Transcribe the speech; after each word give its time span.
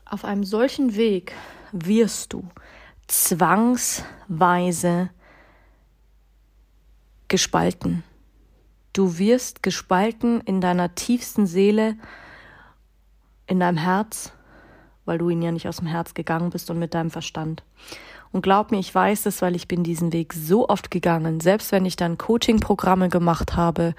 auf 0.05 0.25
einem 0.25 0.45
solchen 0.45 0.97
Weg 0.97 1.33
wirst 1.73 2.33
du 2.33 2.49
zwangsweise 3.07 5.11
gespalten. 7.31 8.05
Du 8.93 9.17
wirst 9.17 9.63
gespalten 9.63 10.43
in 10.43 10.61
deiner 10.61 10.95
tiefsten 10.95 11.47
Seele, 11.47 11.97
in 13.47 13.61
deinem 13.61 13.79
Herz, 13.79 14.33
weil 15.07 15.17
du 15.17 15.31
ihn 15.31 15.41
ja 15.41 15.53
nicht 15.53 15.67
aus 15.67 15.79
dem 15.79 15.87
Herz 15.87 16.13
gegangen 16.13 16.51
bist 16.51 16.71
und 16.71 16.79
mit 16.79 16.93
deinem 16.93 17.11
Verstand. 17.11 17.63
Und 18.33 18.43
glaub 18.43 18.71
mir, 18.71 18.79
ich 18.79 18.95
weiß 18.95 19.27
es, 19.27 19.43
weil 19.43 19.57
ich 19.57 19.67
bin 19.67 19.83
diesen 19.83 20.13
Weg 20.13 20.33
so 20.35 20.69
oft 20.69 20.93
gegangen. 20.93 21.41
Selbst 21.41 21.73
wenn 21.73 21.85
ich 21.85 21.97
dann 21.97 22.17
Coaching-Programme 22.17 23.09
gemacht 23.09 23.57
habe, 23.57 23.95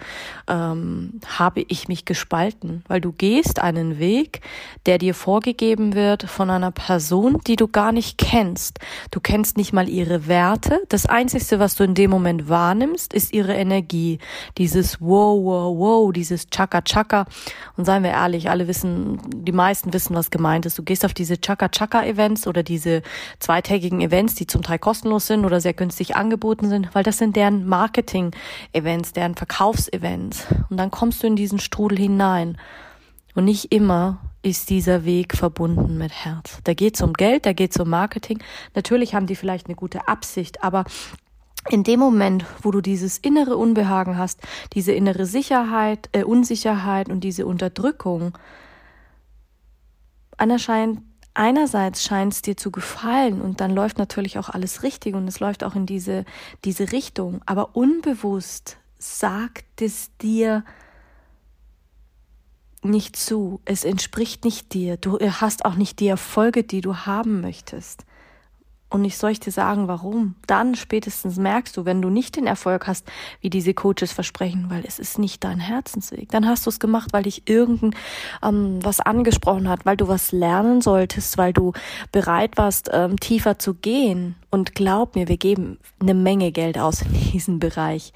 ähm, 0.48 1.20
habe 1.26 1.66
ich 1.68 1.90
mich 1.90 2.06
gespalten, 2.06 2.84
weil 2.88 3.02
du 3.02 3.12
gehst 3.12 3.60
einen 3.60 4.00
Weg, 4.00 4.40
der 4.86 5.00
dir 5.00 5.14
vorgegeben 5.14 5.96
wird 5.96 6.24
von 6.24 6.50
einer 6.50 6.72
Person, 6.72 7.42
die 7.46 7.58
du 7.58 7.68
gar 7.68 7.92
nicht 7.92 8.18
kennst. 8.18 8.80
Du 9.12 9.20
kennst 9.20 9.58
nicht 9.58 9.74
mal 9.74 9.90
ihre 9.90 10.28
Werte. 10.28 10.82
Das 10.88 11.06
Einzige, 11.06 11.60
was 11.60 11.76
du 11.76 11.84
in 11.84 11.94
dem 11.94 12.10
Moment 12.10 12.48
wahrnimmst, 12.48 13.14
ist 13.14 13.34
ihre 13.34 13.54
Energie. 13.54 14.20
Dieses 14.58 15.02
Wow, 15.02 15.44
wow, 15.44 15.78
wow, 15.78 16.14
dieses 16.14 16.48
Chaka 16.50 16.82
Chaka. 16.84 17.26
Und 17.76 17.84
seien 17.84 18.04
wir 18.04 18.12
ehrlich, 18.12 18.50
alle 18.50 18.70
wissen, 18.70 19.20
die 19.36 19.52
meisten 19.52 19.92
wissen, 19.92 20.16
was 20.16 20.32
gemeint 20.32 20.66
ist. 20.66 20.78
Du 20.78 20.84
gehst 20.84 21.04
auf 21.04 21.14
diese 21.14 21.42
Chaka 21.42 21.68
Chaka 21.68 22.06
Events 22.06 22.48
oder 22.48 22.64
diese 22.64 23.02
zweitägigen 23.40 24.00
Events 24.00 24.21
Events, 24.22 24.36
die 24.36 24.46
zum 24.46 24.62
Teil 24.62 24.78
kostenlos 24.78 25.26
sind 25.26 25.46
oder 25.46 25.60
sehr 25.60 25.74
günstig 25.74 26.16
angeboten 26.16 26.70
sind, 26.70 26.94
weil 26.94 27.04
das 27.04 27.18
sind 27.18 27.36
deren 27.36 27.66
Marketing-Events, 27.66 29.14
deren 29.14 29.34
Verkaufsevents. 29.34 30.46
Und 30.70 30.78
dann 30.78 30.92
kommst 30.92 31.24
du 31.24 31.28
in 31.28 31.36
diesen 31.36 31.58
Strudel 31.58 31.98
hinein. 31.98 32.58
Und 33.34 33.46
nicht 33.46 33.72
immer 33.72 34.20
ist 34.44 34.70
dieser 34.70 35.06
Weg 35.06 35.36
verbunden 35.36 35.98
mit 35.98 36.12
Herz. 36.12 36.60
Da 36.66 36.76
geht 36.76 36.96
es 36.96 37.02
um 37.02 37.14
Geld, 37.14 37.48
da 37.48 37.54
geht 37.54 37.72
es 37.72 37.80
um 37.80 37.90
Marketing. 37.90 38.40
Natürlich 38.76 39.16
haben 39.16 39.26
die 39.26 39.36
vielleicht 39.36 39.66
eine 39.66 39.76
gute 39.76 40.08
Absicht, 40.08 40.64
aber 40.64 40.86
in 41.70 41.84
dem 41.84 42.00
Moment, 42.00 42.46
wo 42.62 42.70
du 42.70 42.82
dieses 42.82 43.18
innere 43.18 43.58
Unbehagen 43.58 44.20
hast, 44.20 44.40
diese 44.74 44.92
innere 44.92 45.26
Sicherheit, 45.26 46.10
äh, 46.12 46.24
Unsicherheit 46.24 47.10
und 47.10 47.24
diese 47.24 47.48
Unterdrückung, 47.48 48.38
anerscheint 50.38 51.02
einerseits 51.34 52.04
scheint 52.04 52.34
es 52.34 52.42
dir 52.42 52.58
zu 52.58 52.72
gefallen 52.72 53.42
und 53.42 53.62
dann 53.62 53.72
läuft 53.72 53.98
natürlich 53.98 54.38
auch 54.38 54.50
alles 54.50 54.84
richtig 54.84 55.16
und 55.16 55.28
es 55.28 55.40
läuft 55.40 55.64
auch 55.64 55.76
in 55.76 55.86
diese, 55.86 56.26
diese 56.66 56.92
Richtung, 56.92 57.42
aber 57.46 57.76
unbewusst 57.76 58.78
sagt 58.98 59.82
es 59.82 60.16
dir 60.18 60.64
nicht 62.84 63.16
zu, 63.16 63.62
es 63.66 63.84
entspricht 63.84 64.44
nicht 64.44 64.74
dir, 64.74 64.98
du 64.98 65.20
hast 65.20 65.66
auch 65.66 65.76
nicht 65.76 66.00
die 66.00 66.08
Erfolge, 66.08 66.64
die 66.64 66.82
du 66.82 66.96
haben 66.96 67.42
möchtest. 67.42 68.06
Und 68.92 69.06
ich 69.06 69.18
soll 69.18 69.32
ich 69.32 69.40
dir 69.40 69.52
sagen, 69.52 69.88
warum? 69.88 70.36
Dann 70.48 70.76
spätestens 70.76 71.38
merkst 71.38 71.78
du, 71.78 71.86
wenn 71.86 72.02
du 72.02 72.10
nicht 72.10 72.36
den 72.36 72.46
Erfolg 72.46 72.88
hast, 72.88 73.08
wie 73.40 73.50
diese 73.50 73.74
Coaches 73.74 74.12
versprechen, 74.12 74.66
weil 74.68 74.84
es 74.86 75.00
ist 75.00 75.18
nicht 75.18 75.46
dein 75.46 75.62
Herzensweg. 75.62 76.30
Dann 76.30 76.46
hast 76.46 76.66
du 76.66 76.70
es 76.70 76.78
gemacht, 76.78 77.14
weil 77.14 77.24
dich 77.24 77.44
irgend 77.48 77.96
ähm, 78.44 78.80
was 78.84 79.00
angesprochen 79.00 79.70
hat, 79.70 79.86
weil 79.86 79.96
du 79.96 80.10
was 80.10 80.34
lernen 80.34 80.82
solltest, 80.82 81.38
weil 81.38 81.54
du 81.54 81.72
bereit 82.12 82.58
warst, 82.58 82.90
ähm, 82.92 83.18
tiefer 83.18 83.58
zu 83.58 83.76
gehen. 83.76 84.36
Und 84.50 84.76
glaub 84.76 85.16
mir, 85.16 85.30
wir 85.30 85.38
geben 85.38 85.80
eine 86.02 86.14
Menge 86.14 86.52
Geld 86.52 86.78
aus 86.78 87.02
in 87.02 87.14
diesem 87.32 87.60
Bereich 87.60 88.12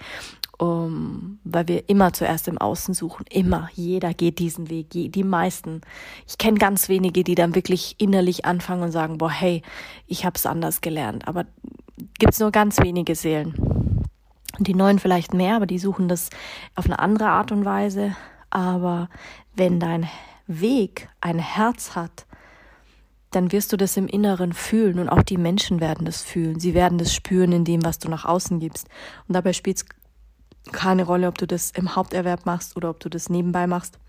um, 0.58 1.40
weil 1.44 1.68
wir 1.68 1.90
immer 1.90 2.14
zuerst 2.14 2.48
im 2.48 2.58
Außen 2.58 2.94
suchen. 2.94 3.26
Immer. 3.30 3.70
Jeder 3.74 4.14
geht 4.14 4.40
diesen 4.40 4.70
Weg. 4.70 4.90
Die 4.92 5.24
meisten. 5.24 5.82
Ich 6.28 6.38
kenne 6.38 6.58
ganz 6.58 6.88
wenige, 6.90 7.24
die 7.24 7.36
dann 7.36 7.56
wirklich 7.56 7.96
innerlich 7.98 8.46
anfangen 8.46 8.84
und 8.84 8.92
sagen, 8.92 9.18
boah, 9.18 9.32
hey, 9.32 9.62
ich 10.08 10.26
habe 10.26 10.36
es 10.36 10.46
anders 10.46 10.82
gelernt. 10.82 11.28
Aber 11.28 11.46
gibt's 12.20 12.40
nur 12.40 12.52
ganz 12.52 12.80
wenige 12.80 13.16
Seelen. 13.16 14.06
Die 14.60 14.74
Neuen 14.74 15.00
vielleicht 15.00 15.34
mehr, 15.34 15.58
aber 15.58 15.66
die 15.66 15.80
suchen 15.80 16.08
das 16.08 16.30
auf 16.76 16.86
eine 16.86 17.00
andere 17.00 17.28
Art 17.28 17.52
und 17.52 17.66
Weise. 17.66 18.16
Aber 18.50 19.10
wenn 19.56 19.80
dein 19.80 20.08
Weg 20.48 21.10
ein 21.20 21.40
Herz 21.40 21.96
hat, 21.96 22.26
dann 23.32 23.52
wirst 23.52 23.74
du 23.74 23.78
das 23.78 23.98
im 23.98 24.08
Inneren 24.08 24.54
fühlen 24.54 24.98
und 25.00 25.10
auch 25.10 25.24
die 25.24 25.36
Menschen 25.36 25.82
werden 25.82 26.06
das 26.06 26.22
fühlen. 26.22 26.62
Sie 26.62 26.74
werden 26.74 26.98
das 26.98 27.14
spüren 27.14 27.52
in 27.52 27.66
dem, 27.66 27.84
was 27.84 28.00
du 28.00 28.08
nach 28.08 28.24
außen 28.24 28.62
gibst. 28.62 28.88
Und 29.28 29.34
dabei 29.34 29.52
spielt 29.52 29.78
es 29.78 29.86
keine 30.72 31.04
Rolle, 31.04 31.28
ob 31.28 31.38
du 31.38 31.48
das 31.48 31.72
im 31.72 31.96
Haupterwerb 31.96 32.46
machst 32.46 32.76
oder 32.76 32.90
ob 32.90 33.00
du 33.00 33.10
das 33.10 33.30
nebenbei 33.30 33.68
machst. 33.68 34.00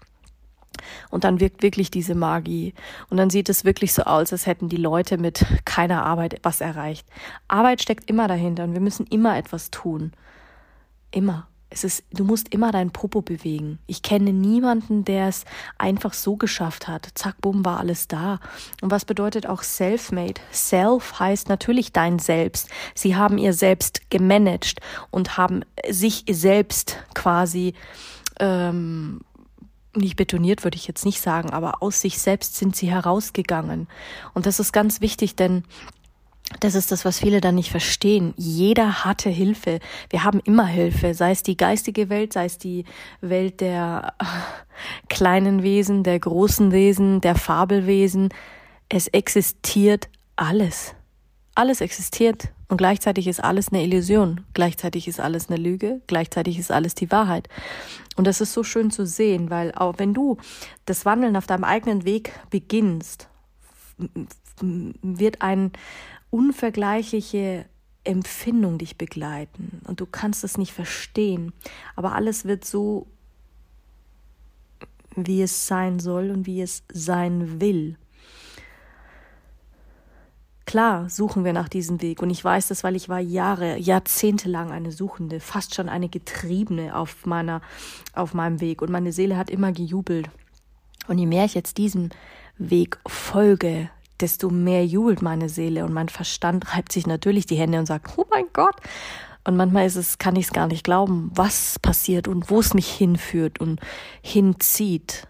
Und 1.11 1.25
dann 1.25 1.41
wirkt 1.41 1.63
wirklich 1.63 1.91
diese 1.91 2.15
Magie. 2.15 2.75
Und 3.09 3.17
dann 3.17 3.31
sieht 3.31 3.49
es 3.49 3.65
wirklich 3.65 3.93
so 3.93 4.03
aus, 4.03 4.33
als 4.33 4.47
hätten 4.47 4.69
die 4.69 4.77
Leute 4.77 5.19
mit 5.19 5.45
keiner 5.65 6.05
Arbeit 6.05 6.41
was 6.43 6.61
erreicht. 6.61 7.07
Arbeit 7.49 7.83
steckt 7.83 8.11
immer 8.11 8.29
dahinter 8.29 8.65
und 8.65 8.75
wir 8.75 8.81
müssen 8.81 9.07
immer 9.07 9.37
etwas 9.37 9.71
tun. 9.71 10.13
Immer. 11.11 11.49
Es 11.77 11.85
ist, 11.85 12.05
du 12.11 12.25
musst 12.25 12.55
immer 12.55 12.73
dein 12.73 12.91
Popo 12.91 13.21
bewegen. 13.21 13.79
Ich 13.87 14.01
kenne 14.01 14.33
niemanden, 14.33 15.05
der 15.05 15.29
es 15.29 15.45
einfach 15.77 16.15
so 16.15 16.37
geschafft 16.37 16.89
hat. 16.89 17.11
Zack, 17.15 17.43
bumm, 17.43 17.67
war 17.67 17.79
alles 17.81 18.09
da. 18.09 18.41
Und 18.81 18.91
was 18.91 19.05
bedeutet 19.05 19.47
auch 19.47 19.63
self-made? 19.63 20.41
Self 20.51 21.21
heißt 21.21 21.51
natürlich 21.51 21.93
dein 21.93 22.19
Selbst. 22.19 22.71
Sie 22.95 23.15
haben 23.15 23.37
ihr 23.37 23.53
Selbst 23.53 24.09
gemanagt 24.09 24.81
und 25.11 25.37
haben 25.37 25.65
sich 25.87 26.25
selbst 26.31 26.97
quasi 27.13 27.75
ähm, 28.41 29.21
nicht 29.95 30.17
betoniert, 30.17 30.65
würde 30.65 30.79
ich 30.79 30.89
jetzt 30.89 31.05
nicht 31.05 31.21
sagen, 31.21 31.51
aber 31.51 31.83
aus 31.83 32.01
sich 32.01 32.19
selbst 32.19 32.57
sind 32.57 32.75
sie 32.75 32.91
herausgegangen. 32.91 33.87
Und 34.33 34.47
das 34.47 34.61
ist 34.61 34.73
ganz 34.73 35.03
wichtig, 35.03 35.37
denn 35.37 35.65
das 36.61 36.75
ist 36.75 36.93
das, 36.93 37.05
was 37.05 37.19
viele 37.19 37.41
dann 37.41 37.57
nicht 37.57 37.71
verstehen. 37.71 38.33
Jeder 38.37 39.05
hatte 39.05 39.29
Hilfe. 39.29 39.81
Wir 40.11 40.25
haben 40.25 40.41
immer 40.45 40.67
Hilfe, 40.67 41.13
sei 41.13 41.33
es 41.33 41.43
die 41.43 41.57
geistige 41.57 42.09
Welt, 42.09 42.33
sei 42.33 42.47
es 42.47 42.59
die 42.59 42.85
Welt 43.21 43.61
der 43.61 44.15
kleinen 45.09 45.63
Wesen, 45.63 46.03
der 46.03 46.19
großen 46.19 46.73
Wesen, 46.73 47.21
der 47.21 47.35
Fabelwesen. 47.35 48.29
Es 48.89 49.09
existiert 49.09 50.09
alles. 50.37 50.95
Alles 51.55 51.81
existiert 51.81 52.51
und 52.69 52.77
gleichzeitig 52.77 53.27
ist 53.27 53.43
alles 53.43 53.73
eine 53.73 53.83
Illusion. 53.83 54.45
Gleichzeitig 54.53 55.09
ist 55.09 55.21
alles 55.21 55.49
eine 55.49 55.57
Lüge. 55.57 56.01
Gleichzeitig 56.07 56.59
ist 56.59 56.71
alles 56.71 56.95
die 56.95 57.11
Wahrheit. 57.11 57.49
Und 58.17 58.27
das 58.27 58.41
ist 58.41 58.53
so 58.53 58.63
schön 58.63 58.91
zu 58.91 59.07
sehen, 59.07 59.51
weil 59.51 59.73
auch 59.75 59.95
wenn 59.99 60.15
du 60.15 60.37
das 60.85 61.05
Wandeln 61.05 61.37
auf 61.37 61.47
deinem 61.47 61.65
eigenen 61.65 62.05
Weg 62.05 62.33
beginnst, 62.51 63.29
wird 64.61 65.43
ein 65.43 65.73
unvergleichliche 66.37 67.65
Empfindung 68.05 68.77
dich 68.77 68.99
begleiten 68.99 69.81
und 69.87 70.01
du 70.01 70.07
kannst 70.07 70.45
es 70.45 70.59
nicht 70.59 70.75
verstehen, 70.75 71.55
aber 71.97 72.15
alles 72.15 72.45
wird 72.45 72.67
so, 72.67 73.07
wie 75.17 75.41
es 75.41 75.67
sein 75.67 75.99
soll 75.99 76.31
und 76.31 76.45
wie 76.45 76.61
es 76.61 76.85
sein 76.93 77.59
will. 77.63 77.97
Klar 80.67 81.09
suchen 81.09 81.43
wir 81.43 81.55
nach 81.55 81.71
diesem 81.71 82.03
Weg 82.03 82.21
und 82.21 82.29
ich 82.29 82.45
weiß 82.45 82.69
das, 82.69 82.85
weil 82.85 82.97
ich 82.97 83.09
war 83.09 83.19
Jahre, 83.21 83.79
Jahrzehnte 83.79 84.51
lang 84.51 84.71
eine 84.73 84.93
Suchende, 84.93 85.41
fast 85.41 85.75
schon 85.75 85.89
eine 85.89 86.11
Getriebene 86.11 86.95
auf 86.95 87.25
meiner, 87.25 87.63
auf 88.13 88.35
meinem 88.35 88.61
Weg 88.61 88.83
und 88.83 88.91
meine 88.91 89.13
Seele 89.13 89.39
hat 89.39 89.49
immer 89.49 89.73
gejubelt. 89.73 90.29
Und 91.09 91.17
je 91.17 91.27
mehr 91.27 91.47
ich 91.47 91.55
jetzt 91.55 91.79
diesem 91.79 92.11
Weg 92.59 92.99
folge, 93.07 93.89
desto 94.21 94.51
mehr 94.51 94.85
jubelt 94.87 95.23
meine 95.23 95.49
Seele 95.49 95.85
und 95.85 95.93
mein 95.93 96.09
Verstand 96.09 96.75
reibt 96.75 96.93
sich 96.93 97.07
natürlich 97.07 97.47
die 97.47 97.57
Hände 97.57 97.79
und 97.79 97.87
sagt, 97.87 98.17
oh 98.17 98.27
mein 98.31 98.47
Gott. 98.53 98.77
Und 99.45 99.57
manchmal 99.57 99.87
ist 99.87 99.97
es, 99.97 100.19
kann 100.19 100.35
ich 100.35 100.47
es 100.47 100.53
gar 100.53 100.67
nicht 100.67 100.83
glauben, 100.83 101.31
was 101.35 101.79
passiert 101.79 102.27
und 102.27 102.51
wo 102.51 102.59
es 102.59 102.75
mich 102.75 102.91
hinführt 102.91 103.61
und 103.61 103.81
hinzieht. 104.21 105.29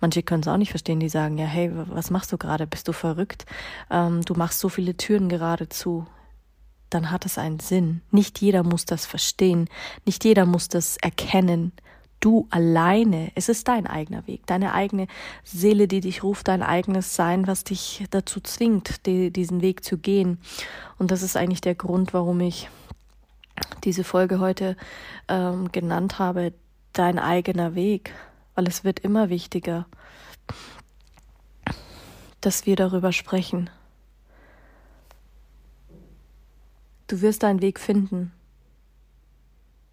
Manche 0.00 0.22
können 0.22 0.42
es 0.42 0.48
auch 0.48 0.56
nicht 0.56 0.70
verstehen, 0.70 0.98
die 0.98 1.10
sagen, 1.10 1.36
ja, 1.36 1.44
hey, 1.44 1.70
was 1.74 2.10
machst 2.10 2.32
du 2.32 2.38
gerade? 2.38 2.66
Bist 2.66 2.88
du 2.88 2.92
verrückt? 2.92 3.44
Ähm, 3.90 4.22
du 4.22 4.32
machst 4.34 4.60
so 4.60 4.70
viele 4.70 4.96
Türen 4.96 5.28
gerade 5.28 5.68
zu. 5.68 6.06
Dann 6.88 7.10
hat 7.10 7.26
es 7.26 7.36
einen 7.36 7.60
Sinn. 7.60 8.00
Nicht 8.10 8.40
jeder 8.40 8.62
muss 8.62 8.86
das 8.86 9.04
verstehen. 9.04 9.68
Nicht 10.06 10.24
jeder 10.24 10.46
muss 10.46 10.68
das 10.68 10.96
erkennen 10.96 11.72
du 12.20 12.46
alleine. 12.50 13.32
Es 13.34 13.48
ist 13.48 13.66
dein 13.68 13.86
eigener 13.86 14.26
Weg, 14.26 14.46
deine 14.46 14.74
eigene 14.74 15.06
Seele, 15.42 15.88
die 15.88 16.00
dich 16.00 16.22
ruft, 16.22 16.48
dein 16.48 16.62
eigenes 16.62 17.16
Sein, 17.16 17.46
was 17.46 17.64
dich 17.64 18.04
dazu 18.10 18.40
zwingt, 18.40 19.06
die, 19.06 19.30
diesen 19.30 19.62
Weg 19.62 19.84
zu 19.84 19.98
gehen. 19.98 20.38
Und 20.98 21.10
das 21.10 21.22
ist 21.22 21.36
eigentlich 21.36 21.62
der 21.62 21.74
Grund, 21.74 22.14
warum 22.14 22.40
ich 22.40 22.68
diese 23.84 24.04
Folge 24.04 24.38
heute 24.40 24.76
ähm, 25.28 25.72
genannt 25.72 26.18
habe, 26.18 26.52
dein 26.92 27.18
eigener 27.18 27.74
Weg, 27.74 28.12
weil 28.54 28.66
es 28.68 28.84
wird 28.84 29.00
immer 29.00 29.28
wichtiger, 29.30 29.86
dass 32.40 32.66
wir 32.66 32.76
darüber 32.76 33.12
sprechen. 33.12 33.70
Du 37.06 37.20
wirst 37.22 37.42
deinen 37.42 37.60
Weg 37.60 37.80
finden. 37.80 38.32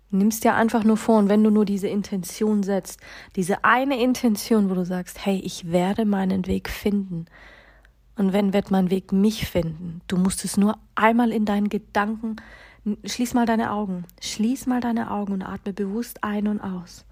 Nimmst 0.09 0.44
dir 0.44 0.56
einfach 0.56 0.83
nur 0.83 0.95
vor 0.95 1.19
und 1.19 1.27
wenn 1.27 1.44
du 1.44 1.50
nur 1.50 1.65
diese 1.65 1.88
Intention 1.88 2.63
setzt, 2.63 3.00
diese 3.36 3.65
eine 3.65 4.01
Intention, 4.01 4.69
wo 4.69 4.74
du 4.74 4.86
sagst, 4.86 5.25
hey, 5.25 5.39
ich 5.39 5.71
werde 5.71 6.06
meinen 6.06 6.48
Weg 6.48 6.69
finden. 6.69 7.25
Und 8.15 8.33
wenn 8.33 8.54
wird 8.54 8.71
mein 8.71 8.89
Weg 8.89 9.12
mich 9.12 9.48
finden? 9.48 10.01
Du 10.07 10.18
musst 10.18 10.45
es 10.45 10.57
nur 10.57 10.77
einmal 10.95 11.31
in 11.31 11.45
deinen 11.45 11.69
Gedanken, 11.69 12.38
schließ 13.04 13.33
mal 13.33 13.45
deine 13.45 13.71
Augen, 13.71 14.06
schließ 14.21 14.65
mal 14.65 14.80
deine 14.80 15.12
Augen 15.12 15.33
und 15.33 15.44
atme 15.44 15.74
bewusst 15.74 16.24
ein 16.24 16.48
und 16.48 16.62
aus. 16.62 17.06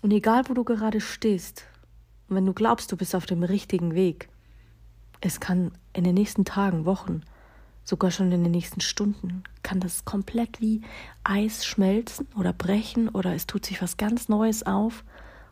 Und 0.00 0.12
egal, 0.12 0.48
wo 0.48 0.54
du 0.54 0.64
gerade 0.64 1.00
stehst, 1.00 1.64
und 2.28 2.36
wenn 2.36 2.46
du 2.46 2.52
glaubst, 2.52 2.90
du 2.90 2.96
bist 2.96 3.14
auf 3.14 3.26
dem 3.26 3.42
richtigen 3.42 3.94
Weg, 3.94 4.28
es 5.20 5.40
kann 5.40 5.72
in 5.92 6.04
den 6.04 6.14
nächsten 6.14 6.44
Tagen, 6.44 6.84
Wochen, 6.84 7.22
sogar 7.88 8.10
schon 8.10 8.30
in 8.32 8.42
den 8.42 8.52
nächsten 8.52 8.82
Stunden 8.82 9.44
kann 9.62 9.80
das 9.80 10.04
komplett 10.04 10.60
wie 10.60 10.82
Eis 11.24 11.64
schmelzen 11.64 12.28
oder 12.36 12.52
brechen 12.52 13.08
oder 13.08 13.34
es 13.34 13.46
tut 13.46 13.64
sich 13.64 13.80
was 13.80 13.96
ganz 13.96 14.28
Neues 14.28 14.66
auf 14.66 15.04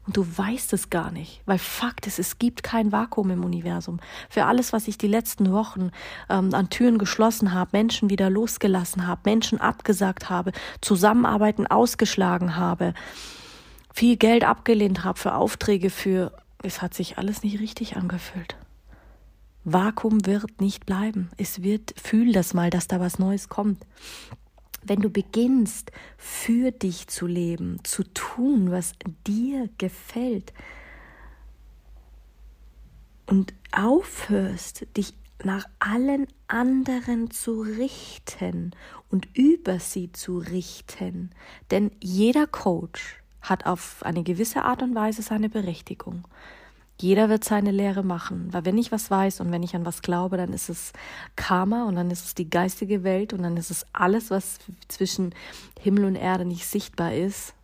und 0.07 0.19
du 0.19 0.27
weißt 0.37 0.75
es 0.75 0.91
gar 0.91 1.11
nicht, 1.11 1.41
weil 1.47 1.59
Fakt 1.59 2.07
ist, 2.07 2.19
es 2.19 2.39
gibt 2.39 2.63
kein 2.63 2.93
Vakuum 2.93 3.31
im 3.31 3.43
Universum. 3.43 4.01
Für 4.29 4.45
alles, 4.45 4.75
was 4.75 4.87
ich 4.87 4.99
die 4.99 5.09
letzten 5.09 5.51
Wochen 5.51 5.91
ähm, 6.29 6.53
an 6.53 6.69
Türen 6.69 6.99
geschlossen 6.99 7.55
habe, 7.55 7.71
Menschen 7.73 8.11
wieder 8.11 8.29
losgelassen 8.29 9.07
habe, 9.07 9.23
Menschen 9.25 9.59
abgesagt 9.59 10.29
habe, 10.29 10.53
Zusammenarbeiten 10.83 11.67
ausgeschlagen 11.67 12.57
habe, 12.57 12.93
viel 13.95 14.19
Geld 14.19 14.45
abgelehnt 14.45 15.05
habe 15.05 15.19
für 15.19 15.35
Aufträge, 15.35 15.89
für 15.89 16.33
es 16.63 16.83
hat 16.83 16.93
sich 16.93 17.17
alles 17.17 17.43
nicht 17.43 17.61
richtig 17.61 17.97
angefühlt. 17.97 18.57
Vakuum 19.69 20.25
wird 20.27 20.61
nicht 20.61 20.87
bleiben. 20.87 21.29
Es 21.37 21.63
wird, 21.65 21.93
fühl 22.01 22.33
das 22.33 22.55
mal, 22.55 22.71
dass 22.71 22.87
da 22.87 23.01
was 23.01 23.19
Neues 23.19 23.49
kommt. 23.49 23.85
Wenn 24.85 25.01
du 25.01 25.11
beginnst, 25.11 25.91
für 26.17 26.71
dich 26.71 27.09
zu 27.09 27.27
leben, 27.27 27.81
zu 27.83 28.05
tun, 28.05 28.71
was 28.71 28.93
dir 29.27 29.69
gefällt 29.77 30.53
und 33.27 33.55
aufhörst, 33.73 34.87
dich 34.97 35.15
nach 35.43 35.65
allen 35.81 36.29
anderen 36.47 37.33
zu 37.33 37.61
richten 37.61 38.71
und 39.11 39.27
über 39.37 39.81
sie 39.81 40.13
zu 40.13 40.39
richten. 40.39 41.31
Denn 41.73 41.91
jeder 42.01 42.47
Coach 42.47 43.21
hat 43.41 43.67
auf 43.67 44.05
eine 44.05 44.23
gewisse 44.23 44.63
Art 44.63 44.83
und 44.83 44.95
Weise 44.95 45.23
seine 45.23 45.49
Berechtigung. 45.49 46.23
Jeder 46.99 47.29
wird 47.29 47.45
seine 47.45 47.73
Lehre 47.73 48.03
machen, 48.03 48.49
weil 48.53 48.65
wenn 48.65 48.79
ich 48.79 48.91
was 48.91 49.11
weiß 49.11 49.41
und 49.41 49.53
wenn 49.53 49.63
ich 49.63 49.77
an 49.77 49.85
was 49.85 50.01
glaube, 50.01 50.39
dann 50.39 50.53
ist 50.53 50.71
es 50.71 50.93
Karma 51.37 51.85
und 51.85 51.95
dann 51.97 52.11
ist 52.11 52.25
es 52.25 52.35
die 52.35 52.49
geistige 52.49 53.05
Welt 53.05 53.33
und 53.35 53.43
dann 53.43 53.57
ist 53.57 53.71
es 53.71 53.85
alles, 53.93 54.31
was 54.31 54.59
zwischen 54.89 55.35
Himmel 55.79 56.07
und 56.07 56.17
Erde 56.17 56.47
nicht 56.47 56.67
sichtbar 56.67 57.13
ist. 57.13 57.55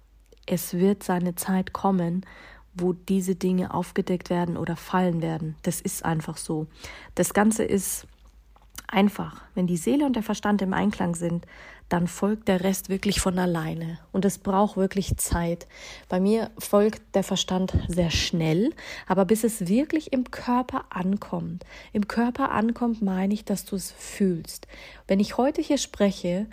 Es 0.46 0.74
wird 0.74 1.02
seine 1.02 1.34
Zeit 1.34 1.72
kommen, 1.72 2.26
wo 2.74 2.92
diese 2.92 3.34
Dinge 3.34 3.72
aufgedeckt 3.72 4.28
werden 4.28 4.56
oder 4.56 4.76
fallen 4.76 5.22
werden. 5.22 5.56
Das 5.62 5.80
ist 5.80 6.04
einfach 6.04 6.36
so. 6.36 6.66
Das 7.14 7.32
Ganze 7.32 7.64
ist 7.64 8.06
einfach. 8.92 9.42
Wenn 9.54 9.66
die 9.66 9.76
Seele 9.76 10.06
und 10.06 10.14
der 10.14 10.22
Verstand 10.22 10.62
im 10.62 10.74
Einklang 10.74 11.14
sind, 11.14 11.46
dann 11.88 12.06
folgt 12.06 12.48
der 12.48 12.62
Rest 12.62 12.88
wirklich 12.88 13.20
von 13.20 13.38
alleine. 13.38 13.98
Und 14.12 14.24
es 14.24 14.38
braucht 14.38 14.76
wirklich 14.76 15.16
Zeit. 15.18 15.66
Bei 16.08 16.20
mir 16.20 16.50
folgt 16.58 17.02
der 17.14 17.22
Verstand 17.22 17.74
sehr 17.88 18.10
schnell, 18.10 18.70
aber 19.06 19.24
bis 19.24 19.44
es 19.44 19.68
wirklich 19.68 20.12
im 20.12 20.30
Körper 20.30 20.86
ankommt. 20.90 21.64
Im 21.92 22.08
Körper 22.08 22.50
ankommt, 22.52 23.02
meine 23.02 23.34
ich, 23.34 23.44
dass 23.44 23.64
du 23.64 23.76
es 23.76 23.90
fühlst. 23.90 24.66
Wenn 25.06 25.20
ich 25.20 25.36
heute 25.36 25.60
hier 25.60 25.78
spreche, 25.78 26.46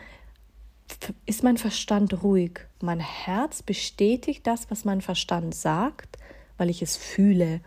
ist 1.25 1.43
mein 1.43 1.58
Verstand 1.58 2.24
ruhig. 2.24 2.60
Mein 2.81 3.00
Herz 3.00 3.62
bestätigt 3.62 4.46
das, 4.46 4.69
was 4.69 4.86
mein 4.86 5.01
Verstand 5.01 5.55
sagt, 5.55 6.17
weil 6.58 6.69
ich 6.69 6.81
es 6.81 6.98
fühle. 6.98 7.62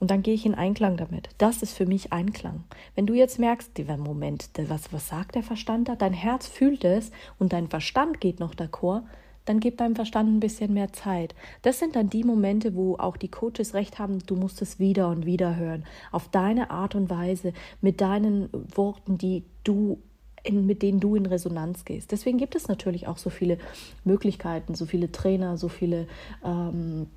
Und 0.00 0.10
dann 0.10 0.22
gehe 0.22 0.34
ich 0.34 0.46
in 0.46 0.54
Einklang 0.54 0.96
damit. 0.96 1.28
Das 1.38 1.62
ist 1.62 1.74
für 1.74 1.86
mich 1.86 2.12
Einklang. 2.12 2.64
Wenn 2.94 3.06
du 3.06 3.14
jetzt 3.14 3.38
merkst, 3.38 3.72
Moment, 3.98 4.50
was, 4.68 4.92
was 4.92 5.08
sagt 5.08 5.34
der 5.34 5.42
Verstand 5.42 5.88
da? 5.88 5.96
Dein 5.96 6.12
Herz 6.12 6.46
fühlt 6.46 6.84
es 6.84 7.10
und 7.38 7.52
dein 7.52 7.68
Verstand 7.68 8.20
geht 8.20 8.40
noch 8.40 8.54
d'accord, 8.54 9.02
dann 9.44 9.60
gib 9.60 9.78
deinem 9.78 9.96
Verstand 9.96 10.28
ein 10.28 10.40
bisschen 10.40 10.74
mehr 10.74 10.92
Zeit. 10.92 11.34
Das 11.62 11.78
sind 11.78 11.96
dann 11.96 12.10
die 12.10 12.22
Momente, 12.22 12.74
wo 12.74 12.96
auch 12.96 13.16
die 13.16 13.30
Coaches 13.30 13.72
recht 13.72 13.98
haben, 13.98 14.18
du 14.26 14.36
musst 14.36 14.60
es 14.60 14.78
wieder 14.78 15.08
und 15.08 15.24
wieder 15.24 15.56
hören. 15.56 15.84
Auf 16.12 16.28
deine 16.28 16.70
Art 16.70 16.94
und 16.94 17.08
Weise, 17.08 17.54
mit 17.80 18.00
deinen 18.00 18.50
Worten, 18.52 19.16
die 19.16 19.44
du 19.64 19.98
in, 20.42 20.66
mit 20.66 20.82
denen 20.82 21.00
du 21.00 21.16
in 21.16 21.26
Resonanz 21.26 21.84
gehst. 21.84 22.12
Deswegen 22.12 22.38
gibt 22.38 22.54
es 22.54 22.68
natürlich 22.68 23.06
auch 23.06 23.18
so 23.18 23.30
viele 23.30 23.58
Möglichkeiten, 24.04 24.74
so 24.74 24.86
viele 24.86 25.10
Trainer, 25.12 25.56
so 25.56 25.68
viele 25.68 26.06
ähm, 26.44 27.08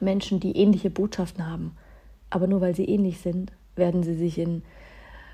Menschen, 0.00 0.40
die 0.40 0.56
ähnliche 0.56 0.90
Botschaften 0.90 1.46
haben. 1.46 1.76
Aber 2.30 2.46
nur 2.46 2.60
weil 2.60 2.74
sie 2.74 2.84
ähnlich 2.84 3.20
sind, 3.20 3.52
werden 3.76 4.02
sie 4.02 4.14
sich 4.14 4.38
in 4.38 4.62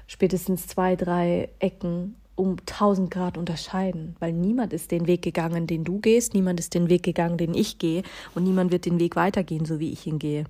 spätestens 0.07 0.67
zwei, 0.67 0.97
drei 0.97 1.49
Ecken 1.59 2.17
um 2.37 2.57
1000 2.59 3.11
Grad 3.11 3.39
unterscheiden, 3.39 4.17
weil 4.19 4.33
niemand 4.33 4.73
ist 4.73 4.91
den 4.91 5.07
Weg 5.07 5.23
gegangen, 5.23 5.67
den 5.67 5.85
du 5.85 6.01
gehst, 6.01 6.35
niemand 6.35 6.59
ist 6.59 6.75
den 6.75 6.89
Weg 6.89 7.05
gegangen, 7.05 7.39
den 7.39 7.55
ich 7.55 7.79
gehe 7.79 8.03
und 8.35 8.43
niemand 8.43 8.73
wird 8.73 8.87
den 8.87 8.99
Weg 8.99 9.15
weitergehen, 9.15 9.65
so 9.65 9.79
wie 9.79 9.93
ich 9.93 10.07
ihn 10.07 10.19
gehe. 10.19 10.45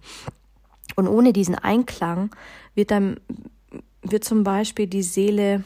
Und 0.96 1.08
ohne 1.08 1.32
diesen 1.32 1.54
Einklang 1.54 2.30
wird 2.74 2.90
dann 2.90 3.16
wird 4.02 4.24
zum 4.24 4.44
Beispiel 4.44 4.86
die 4.86 5.02
Seele 5.02 5.64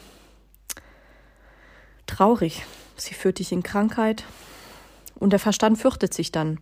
traurig. 2.06 2.64
Sie 2.96 3.14
führt 3.14 3.38
dich 3.38 3.52
in 3.52 3.62
Krankheit 3.62 4.24
und 5.16 5.32
der 5.32 5.40
Verstand 5.40 5.78
fürchtet 5.78 6.14
sich 6.14 6.32
dann. 6.32 6.58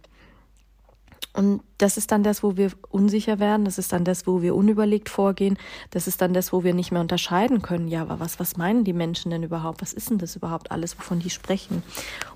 Und 1.36 1.60
das 1.76 1.98
ist 1.98 2.12
dann 2.12 2.22
das, 2.22 2.42
wo 2.42 2.56
wir 2.56 2.72
unsicher 2.88 3.38
werden, 3.38 3.66
das 3.66 3.76
ist 3.76 3.92
dann 3.92 4.04
das, 4.04 4.26
wo 4.26 4.40
wir 4.40 4.54
unüberlegt 4.54 5.10
vorgehen, 5.10 5.58
das 5.90 6.06
ist 6.06 6.22
dann 6.22 6.32
das, 6.32 6.52
wo 6.52 6.64
wir 6.64 6.72
nicht 6.72 6.92
mehr 6.92 7.02
unterscheiden 7.02 7.60
können. 7.60 7.88
Ja, 7.88 8.02
aber 8.02 8.20
was, 8.20 8.40
was 8.40 8.56
meinen 8.56 8.84
die 8.84 8.94
Menschen 8.94 9.30
denn 9.30 9.42
überhaupt? 9.42 9.82
Was 9.82 9.92
ist 9.92 10.08
denn 10.08 10.18
das 10.18 10.34
überhaupt 10.34 10.70
alles, 10.70 10.98
wovon 10.98 11.20
die 11.20 11.30
sprechen? 11.30 11.82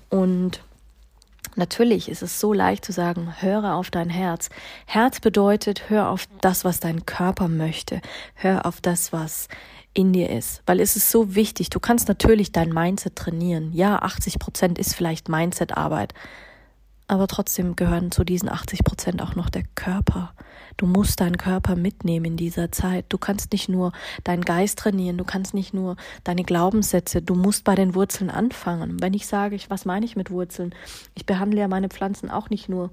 Und 0.09 0.61
Natürlich 1.57 2.07
ist 2.07 2.21
es 2.21 2.39
so 2.39 2.53
leicht 2.53 2.85
zu 2.85 2.93
sagen, 2.93 3.41
höre 3.41 3.73
auf 3.73 3.91
dein 3.91 4.09
Herz. 4.09 4.49
Herz 4.85 5.19
bedeutet, 5.19 5.89
hör 5.89 6.07
auf 6.09 6.25
das, 6.39 6.63
was 6.63 6.79
dein 6.79 7.05
Körper 7.05 7.49
möchte. 7.49 7.99
Hör 8.35 8.65
auf 8.65 8.79
das, 8.79 9.11
was 9.11 9.49
in 9.93 10.13
dir 10.13 10.29
ist. 10.29 10.61
Weil 10.65 10.79
es 10.79 10.95
ist 10.95 11.11
so 11.11 11.35
wichtig. 11.35 11.69
Du 11.69 11.81
kannst 11.81 12.07
natürlich 12.07 12.53
dein 12.53 12.69
Mindset 12.69 13.17
trainieren. 13.17 13.73
Ja, 13.73 13.97
80 13.97 14.39
Prozent 14.39 14.79
ist 14.79 14.95
vielleicht 14.95 15.27
Mindset-Arbeit 15.27 16.13
aber 17.11 17.27
trotzdem 17.27 17.75
gehören 17.75 18.09
zu 18.09 18.23
diesen 18.23 18.47
80 18.47 18.85
Prozent 18.85 19.21
auch 19.21 19.35
noch 19.35 19.49
der 19.49 19.63
Körper. 19.75 20.33
Du 20.77 20.85
musst 20.85 21.19
deinen 21.19 21.37
Körper 21.37 21.75
mitnehmen 21.75 22.25
in 22.25 22.37
dieser 22.37 22.71
Zeit. 22.71 23.05
Du 23.09 23.17
kannst 23.17 23.51
nicht 23.51 23.67
nur 23.67 23.91
deinen 24.23 24.45
Geist 24.45 24.79
trainieren, 24.79 25.17
du 25.17 25.25
kannst 25.25 25.53
nicht 25.53 25.73
nur 25.73 25.97
deine 26.23 26.43
Glaubenssätze, 26.43 27.21
du 27.21 27.35
musst 27.35 27.65
bei 27.65 27.75
den 27.75 27.95
Wurzeln 27.95 28.29
anfangen. 28.29 29.01
Wenn 29.01 29.13
ich 29.13 29.27
sage, 29.27 29.59
was 29.67 29.83
meine 29.83 30.05
ich 30.05 30.15
mit 30.15 30.31
Wurzeln? 30.31 30.73
Ich 31.13 31.25
behandle 31.25 31.59
ja 31.59 31.67
meine 31.67 31.89
Pflanzen 31.89 32.31
auch 32.31 32.49
nicht 32.49 32.69
nur 32.69 32.91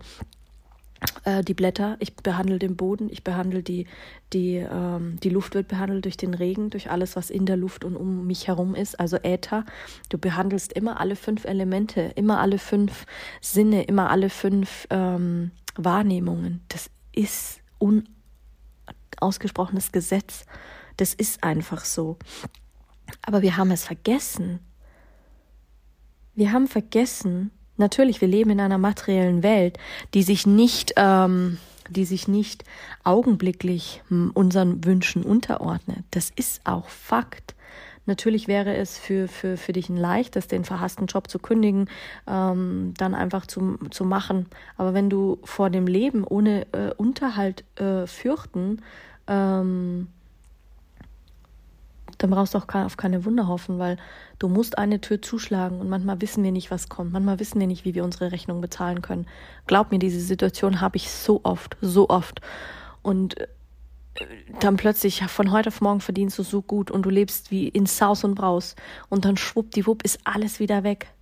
äh, 1.25 1.45
die 1.45 1.55
Blätter, 1.55 1.97
ich 2.01 2.15
behandle 2.17 2.59
den 2.59 2.77
Boden, 2.77 3.09
ich 3.11 3.23
behandle 3.23 3.63
die, 3.63 3.87
die, 4.33 4.57
ähm, 4.57 5.19
die 5.23 5.31
Luft 5.31 5.55
wird 5.55 5.69
behandelt 5.69 6.05
durch 6.05 6.17
den 6.17 6.35
Regen, 6.35 6.71
durch 6.71 6.91
alles, 6.91 7.17
was 7.17 7.31
in 7.31 7.47
der 7.47 7.57
Luft 7.57 7.85
und 7.85 7.97
um 7.97 8.27
mich 8.27 8.49
herum 8.49 8.75
ist, 8.75 8.99
also 8.99 9.17
Äther. 9.23 9.65
Du 10.09 10.19
behandelst 10.19 10.73
immer 10.73 11.01
alle 11.01 11.17
fünf 11.17 11.45
Elemente, 11.45 12.13
immer 12.17 12.41
alle 12.41 12.59
fünf 12.59 13.07
Sinne, 13.41 13.85
immer 13.85 14.11
alle 14.11 14.31
fünf 14.31 14.87
ähm, 14.91 15.53
Wahrnehmungen. 15.77 16.63
Das 16.69 16.91
ist 17.13 17.61
unausgesprochenes 19.21 19.93
Gesetz. 19.93 20.45
Das 20.97 21.15
ist 21.15 21.45
einfach 21.45 21.85
so. 21.85 22.19
Aber 23.23 23.43
wir 23.43 23.57
haben 23.57 23.71
es 23.71 23.85
vergessen. 23.85 24.61
Wir 26.35 26.53
haben 26.53 26.69
vergessen, 26.69 27.51
Natürlich, 27.79 28.21
wir 28.21 28.29
leben 28.29 28.51
in 28.51 28.61
einer 28.61 28.77
materiellen 28.77 29.43
Welt, 29.43 29.79
die 30.13 30.23
sich 30.23 30.47
nicht, 30.47 30.95
ähm, 30.97 31.59
die 31.89 32.05
sich 32.05 32.29
nicht 32.29 32.65
augenblicklich 33.05 34.03
hm, 34.09 34.33
unseren 34.35 34.85
Wünschen 34.85 35.23
unterordnet. 35.23 36.05
Das 36.11 36.31
ist 36.35 36.61
auch 36.65 36.89
Fakt. 36.89 37.55
Natürlich 38.05 38.49
wäre 38.49 38.75
es 38.75 38.99
für, 38.99 39.29
für, 39.29 39.57
für 39.57 39.73
dich 39.73 39.91
ein 39.91 39.97
leichtes, 39.97 40.49
den 40.49 40.65
verhassten 40.65 41.07
Job 41.07 41.29
zu 41.31 41.39
kündigen, 41.39 41.89
ähm, 42.27 42.95
dann 42.97 43.15
einfach 43.15 43.47
zu, 43.47 43.79
zu 43.91 44.05
machen. 44.05 44.47
Aber 44.77 44.95
wenn 44.95 45.11
du 45.11 45.39
vor 45.45 45.71
dem 45.71 45.87
Leben 45.87 46.25
ohne 46.25 46.67
äh, 46.73 46.93
Unterhalt 46.97 47.65
äh, 47.79 48.07
fürchten, 48.07 48.83
ähm, 49.27 50.09
dann 52.19 52.31
brauchst 52.31 52.55
du 52.55 52.59
auch 52.59 52.75
auf 52.75 52.97
keine 52.97 53.25
Wunder 53.25 53.47
hoffen, 53.47 53.79
weil 53.79 53.97
du 54.39 54.49
musst 54.49 54.77
eine 54.77 55.01
Tür 55.01 55.23
zuschlagen 55.23 55.81
und 55.81 55.89
manchmal 55.89 56.21
wissen 56.21 56.45
wir 56.45 56.53
nicht, 56.53 56.71
was 56.71 56.89
kommt. 56.89 57.13
Manchmal 57.13 57.39
wissen 57.39 57.61
wir 57.61 57.67
nicht, 57.67 57.85
wie 57.85 57.95
wir 57.95 58.05
unsere 58.05 58.33
Rechnung 58.33 58.61
bezahlen 58.61 59.03
können. 59.03 59.27
Glaub 59.67 59.91
mir, 59.91 59.99
diese 59.99 60.21
Situation 60.21 60.81
habe 60.81 60.97
ich 60.97 61.11
so 61.11 61.41
oft, 61.45 61.77
so 61.81 62.09
oft. 62.09 62.41
Und 63.03 63.39
äh, 63.39 63.47
dann 64.61 64.77
plötzlich 64.77 65.23
von 65.25 65.53
heute 65.53 65.69
auf 65.69 65.81
morgen 65.81 66.01
verdienst 66.01 66.39
du 66.39 66.43
so 66.43 66.61
gut 66.61 66.91
und 66.91 67.03
du 67.03 67.11
lebst 67.11 67.51
wie 67.51 67.69
in 67.69 67.87
Saus 67.87 68.25
und 68.25 68.35
Braus 68.35 68.75
und 69.09 69.25
dann 69.25 69.37
schwuppdiwupp 69.37 70.03
ist 70.03 70.19
alles 70.25 70.59
wieder 70.59 70.83
weg. 70.83 71.13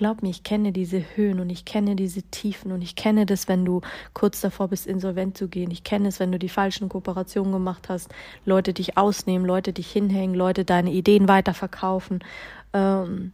Glaub 0.00 0.22
mir, 0.22 0.30
ich 0.30 0.44
kenne 0.44 0.72
diese 0.72 1.04
Höhen 1.14 1.40
und 1.40 1.50
ich 1.50 1.66
kenne 1.66 1.94
diese 1.94 2.22
Tiefen 2.22 2.72
und 2.72 2.80
ich 2.80 2.96
kenne 2.96 3.26
das, 3.26 3.48
wenn 3.48 3.66
du 3.66 3.82
kurz 4.14 4.40
davor 4.40 4.68
bist, 4.68 4.86
insolvent 4.86 5.36
zu 5.36 5.46
gehen. 5.46 5.70
Ich 5.70 5.84
kenne 5.84 6.08
es, 6.08 6.18
wenn 6.20 6.32
du 6.32 6.38
die 6.38 6.48
falschen 6.48 6.88
Kooperationen 6.88 7.52
gemacht 7.52 7.90
hast, 7.90 8.08
Leute 8.46 8.72
dich 8.72 8.96
ausnehmen, 8.96 9.46
Leute 9.46 9.74
dich 9.74 9.92
hinhängen, 9.92 10.34
Leute 10.34 10.64
deine 10.64 10.90
Ideen 10.90 11.28
weiterverkaufen. 11.28 12.24
Ähm, 12.72 13.32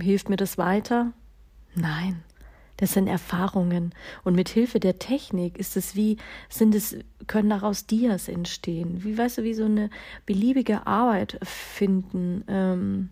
hilft 0.00 0.28
mir 0.28 0.36
das 0.36 0.56
weiter? 0.56 1.10
Nein. 1.74 2.22
Das 2.76 2.92
sind 2.92 3.08
Erfahrungen. 3.08 3.92
Und 4.22 4.36
mit 4.36 4.50
Hilfe 4.50 4.78
der 4.78 5.00
Technik 5.00 5.58
ist 5.58 5.76
es 5.76 5.96
wie, 5.96 6.16
sind 6.48 6.76
es, 6.76 6.96
können 7.26 7.50
daraus 7.50 7.88
Dias 7.88 8.28
entstehen. 8.28 9.02
Wie, 9.02 9.18
weißt 9.18 9.38
du, 9.38 9.42
wie 9.42 9.54
so 9.54 9.64
eine 9.64 9.90
beliebige 10.26 10.86
Arbeit 10.86 11.40
finden. 11.42 12.44
Ähm, 12.46 13.08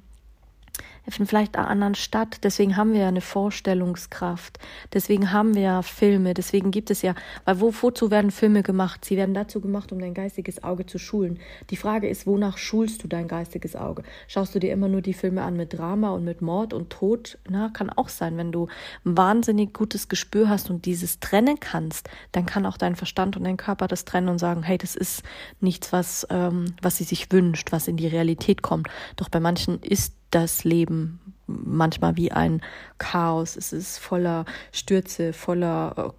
vielleicht 1.08 1.56
einer 1.56 1.68
anderen 1.68 1.94
Stadt. 1.94 2.44
Deswegen 2.44 2.76
haben 2.76 2.92
wir 2.92 3.00
ja 3.00 3.08
eine 3.08 3.20
Vorstellungskraft. 3.20 4.58
Deswegen 4.92 5.32
haben 5.32 5.54
wir 5.54 5.62
ja 5.62 5.82
Filme. 5.82 6.34
Deswegen 6.34 6.70
gibt 6.70 6.90
es 6.90 7.02
ja, 7.02 7.14
weil 7.44 7.60
wo, 7.60 7.72
wozu 7.80 8.10
werden 8.10 8.30
Filme 8.30 8.62
gemacht? 8.62 9.04
Sie 9.04 9.16
werden 9.16 9.34
dazu 9.34 9.60
gemacht, 9.60 9.92
um 9.92 9.98
dein 9.98 10.14
geistiges 10.14 10.62
Auge 10.62 10.86
zu 10.86 10.98
schulen. 10.98 11.38
Die 11.70 11.76
Frage 11.76 12.08
ist, 12.08 12.26
wonach 12.26 12.58
schulst 12.58 13.02
du 13.02 13.08
dein 13.08 13.28
geistiges 13.28 13.76
Auge? 13.76 14.02
Schaust 14.28 14.54
du 14.54 14.58
dir 14.58 14.72
immer 14.72 14.88
nur 14.88 15.02
die 15.02 15.14
Filme 15.14 15.42
an 15.42 15.56
mit 15.56 15.76
Drama 15.76 16.10
und 16.10 16.24
mit 16.24 16.42
Mord 16.42 16.72
und 16.72 16.90
Tod? 16.90 17.38
Na, 17.48 17.70
kann 17.70 17.90
auch 17.90 18.08
sein. 18.08 18.36
Wenn 18.36 18.52
du 18.52 18.68
ein 19.04 19.16
wahnsinnig 19.16 19.72
gutes 19.74 20.08
Gespür 20.08 20.48
hast 20.48 20.70
und 20.70 20.84
dieses 20.84 21.20
trennen 21.20 21.58
kannst, 21.60 22.08
dann 22.32 22.46
kann 22.46 22.66
auch 22.66 22.76
dein 22.76 22.96
Verstand 22.96 23.36
und 23.36 23.44
dein 23.44 23.56
Körper 23.56 23.88
das 23.88 24.04
trennen 24.04 24.28
und 24.28 24.38
sagen, 24.38 24.62
hey, 24.62 24.78
das 24.78 24.96
ist 24.96 25.22
nichts, 25.60 25.92
was, 25.92 26.26
ähm, 26.30 26.74
was 26.82 26.96
sie 26.96 27.04
sich 27.04 27.32
wünscht, 27.32 27.72
was 27.72 27.88
in 27.88 27.96
die 27.96 28.06
Realität 28.06 28.62
kommt. 28.62 28.88
Doch 29.16 29.28
bei 29.28 29.40
manchen 29.40 29.80
ist 29.80 30.19
das 30.30 30.64
Leben 30.64 31.34
manchmal 31.46 32.16
wie 32.16 32.32
ein 32.32 32.62
Chaos. 32.98 33.56
Es 33.56 33.72
ist 33.72 33.98
voller 33.98 34.44
Stürze, 34.72 35.32
voller 35.32 36.14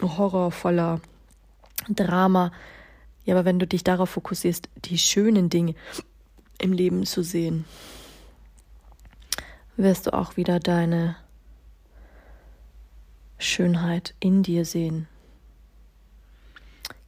äh, 0.00 0.06
Horror, 0.06 0.50
voller 0.50 1.00
Drama. 1.88 2.52
Ja, 3.24 3.34
aber 3.34 3.44
wenn 3.44 3.58
du 3.58 3.66
dich 3.66 3.84
darauf 3.84 4.10
fokussierst, 4.10 4.68
die 4.84 4.98
schönen 4.98 5.50
Dinge 5.50 5.74
im 6.58 6.72
Leben 6.72 7.04
zu 7.04 7.22
sehen, 7.22 7.64
wirst 9.76 10.06
du 10.06 10.14
auch 10.14 10.36
wieder 10.36 10.60
deine 10.60 11.16
Schönheit 13.38 14.14
in 14.18 14.42
dir 14.42 14.64
sehen. 14.64 15.06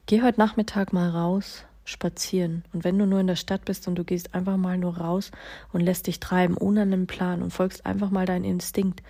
Geh 0.07 0.23
heute 0.23 0.41
Nachmittag 0.41 0.93
mal 0.93 1.11
raus 1.11 1.65
spazieren. 1.85 2.65
Und 2.73 2.85
wenn 2.85 2.99
du 2.99 3.07
nur 3.07 3.21
in 3.21 3.27
der 3.27 3.37
Stadt 3.37 3.65
bist 3.65 3.89
und 3.89 3.97
du 3.97 4.05
gehst 4.05 4.35
einfach 4.35 4.57
mal 4.57 4.79
nur 4.79 4.99
raus 4.99 5.31
und 5.73 5.81
lässt 5.81 6.07
dich 6.07 6.21
treiben, 6.21 6.57
ohne 6.57 6.83
einen 6.83 7.07
Plan 7.07 7.43
und 7.43 7.53
folgst 7.53 7.87
einfach 7.87 8.11
mal 8.11 8.27
deinen 8.27 8.45
Instinkt 8.45 9.03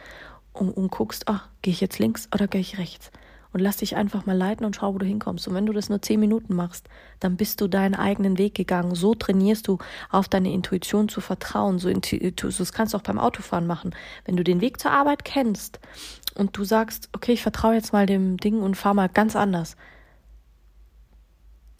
und, 0.52 0.70
und 0.70 0.90
guckst, 0.90 1.24
ach, 1.26 1.48
gehe 1.62 1.72
ich 1.72 1.80
jetzt 1.80 1.98
links 1.98 2.28
oder 2.34 2.48
gehe 2.48 2.60
ich 2.60 2.78
rechts? 2.78 3.10
Und 3.52 3.58
lass 3.60 3.78
dich 3.78 3.96
einfach 3.96 4.26
mal 4.26 4.36
leiten 4.36 4.64
und 4.64 4.76
schau, 4.76 4.94
wo 4.94 4.98
du 4.98 5.06
hinkommst. 5.06 5.48
Und 5.48 5.54
wenn 5.54 5.66
du 5.66 5.72
das 5.72 5.88
nur 5.88 6.00
zehn 6.00 6.20
Minuten 6.20 6.54
machst, 6.54 6.88
dann 7.18 7.36
bist 7.36 7.60
du 7.60 7.66
deinen 7.66 7.96
eigenen 7.96 8.38
Weg 8.38 8.54
gegangen. 8.54 8.94
So 8.94 9.16
trainierst 9.16 9.66
du 9.66 9.78
auf 10.08 10.28
deine 10.28 10.52
Intuition 10.52 11.08
zu 11.08 11.20
vertrauen. 11.20 11.80
So, 11.80 11.90
das 11.90 12.72
kannst 12.72 12.94
du 12.94 12.98
auch 12.98 13.02
beim 13.02 13.18
Autofahren 13.18 13.66
machen. 13.66 13.92
Wenn 14.24 14.36
du 14.36 14.44
den 14.44 14.60
Weg 14.60 14.78
zur 14.78 14.92
Arbeit 14.92 15.24
kennst 15.24 15.80
und 16.36 16.56
du 16.56 16.62
sagst, 16.62 17.08
okay, 17.12 17.32
ich 17.32 17.42
vertraue 17.42 17.74
jetzt 17.74 17.92
mal 17.92 18.06
dem 18.06 18.36
Ding 18.36 18.62
und 18.62 18.76
fahr 18.76 18.94
mal 18.94 19.08
ganz 19.08 19.34
anders, 19.34 19.76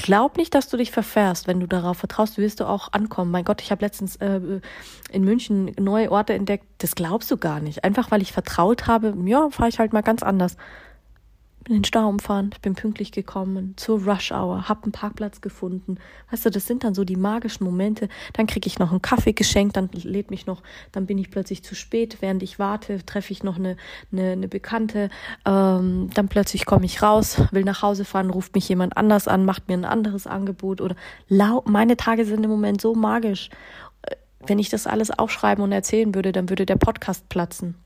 Glaub 0.02 0.38
nicht, 0.38 0.54
dass 0.54 0.68
du 0.68 0.78
dich 0.78 0.90
verfährst. 0.92 1.46
Wenn 1.46 1.60
du 1.60 1.66
darauf 1.66 1.98
vertraust, 1.98 2.38
wirst 2.38 2.60
du 2.60 2.64
auch 2.64 2.92
ankommen. 2.92 3.30
Mein 3.30 3.44
Gott, 3.44 3.60
ich 3.60 3.70
habe 3.70 3.84
letztens 3.84 4.16
äh, 4.16 4.40
in 5.10 5.24
München 5.24 5.72
neue 5.78 6.10
Orte 6.10 6.32
entdeckt. 6.32 6.64
Das 6.78 6.94
glaubst 6.94 7.30
du 7.30 7.36
gar 7.36 7.60
nicht. 7.60 7.84
Einfach 7.84 8.10
weil 8.10 8.22
ich 8.22 8.32
vertraut 8.32 8.86
habe, 8.86 9.14
ja, 9.26 9.50
fahre 9.50 9.68
ich 9.68 9.78
halt 9.78 9.92
mal 9.92 10.02
ganz 10.02 10.22
anders 10.22 10.56
bin 11.70 11.78
den 11.78 11.84
Stau 11.84 12.08
umfahren, 12.08 12.50
ich 12.52 12.60
bin 12.60 12.74
pünktlich 12.74 13.12
gekommen 13.12 13.74
zur 13.76 14.02
Rush 14.02 14.32
Hour, 14.32 14.68
hab 14.68 14.82
einen 14.82 14.90
Parkplatz 14.90 15.40
gefunden. 15.40 15.98
Weißt 16.32 16.44
du, 16.44 16.50
das 16.50 16.66
sind 16.66 16.82
dann 16.82 16.94
so 16.94 17.04
die 17.04 17.14
magischen 17.14 17.64
Momente. 17.64 18.08
Dann 18.32 18.48
kriege 18.48 18.66
ich 18.66 18.80
noch 18.80 18.90
einen 18.90 19.02
Kaffee 19.02 19.34
geschenkt, 19.34 19.76
dann 19.76 19.88
lädt 19.92 20.32
mich 20.32 20.46
noch, 20.46 20.64
dann 20.90 21.06
bin 21.06 21.16
ich 21.16 21.30
plötzlich 21.30 21.62
zu 21.62 21.76
spät. 21.76 22.16
Während 22.20 22.42
ich 22.42 22.58
warte, 22.58 23.06
treffe 23.06 23.32
ich 23.32 23.44
noch 23.44 23.56
eine, 23.56 23.76
eine, 24.10 24.32
eine 24.32 24.48
Bekannte. 24.48 25.10
Ähm, 25.46 26.10
dann 26.12 26.26
plötzlich 26.28 26.66
komme 26.66 26.86
ich 26.86 27.02
raus, 27.02 27.40
will 27.52 27.62
nach 27.62 27.82
Hause 27.82 28.04
fahren, 28.04 28.30
ruft 28.30 28.56
mich 28.56 28.68
jemand 28.68 28.96
anders 28.96 29.28
an, 29.28 29.44
macht 29.44 29.68
mir 29.68 29.74
ein 29.74 29.84
anderes 29.84 30.26
Angebot 30.26 30.80
oder 30.80 30.96
lau 31.28 31.62
meine 31.66 31.96
Tage 31.96 32.24
sind 32.24 32.42
im 32.42 32.50
Moment 32.50 32.80
so 32.80 32.96
magisch. 32.96 33.48
Äh, 34.02 34.16
wenn 34.44 34.58
ich 34.58 34.70
das 34.70 34.88
alles 34.88 35.12
aufschreiben 35.12 35.62
und 35.62 35.70
erzählen 35.70 36.16
würde, 36.16 36.32
dann 36.32 36.48
würde 36.48 36.66
der 36.66 36.76
Podcast 36.76 37.28
platzen. 37.28 37.76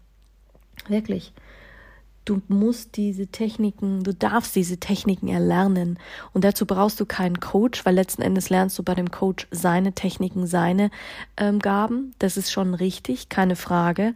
Wirklich. 0.88 1.34
Du 2.24 2.40
musst 2.48 2.96
diese 2.96 3.26
Techniken, 3.26 4.02
du 4.02 4.14
darfst 4.14 4.56
diese 4.56 4.78
Techniken 4.78 5.28
erlernen. 5.28 5.98
Und 6.32 6.44
dazu 6.44 6.64
brauchst 6.64 6.98
du 6.98 7.06
keinen 7.06 7.40
Coach, 7.40 7.84
weil 7.84 7.94
letzten 7.94 8.22
Endes 8.22 8.48
lernst 8.48 8.78
du 8.78 8.82
bei 8.82 8.94
dem 8.94 9.10
Coach 9.10 9.46
seine 9.50 9.92
Techniken, 9.92 10.46
seine 10.46 10.90
ähm, 11.36 11.58
Gaben. 11.58 12.14
Das 12.18 12.36
ist 12.36 12.50
schon 12.50 12.74
richtig, 12.74 13.28
keine 13.28 13.56
Frage. 13.56 14.14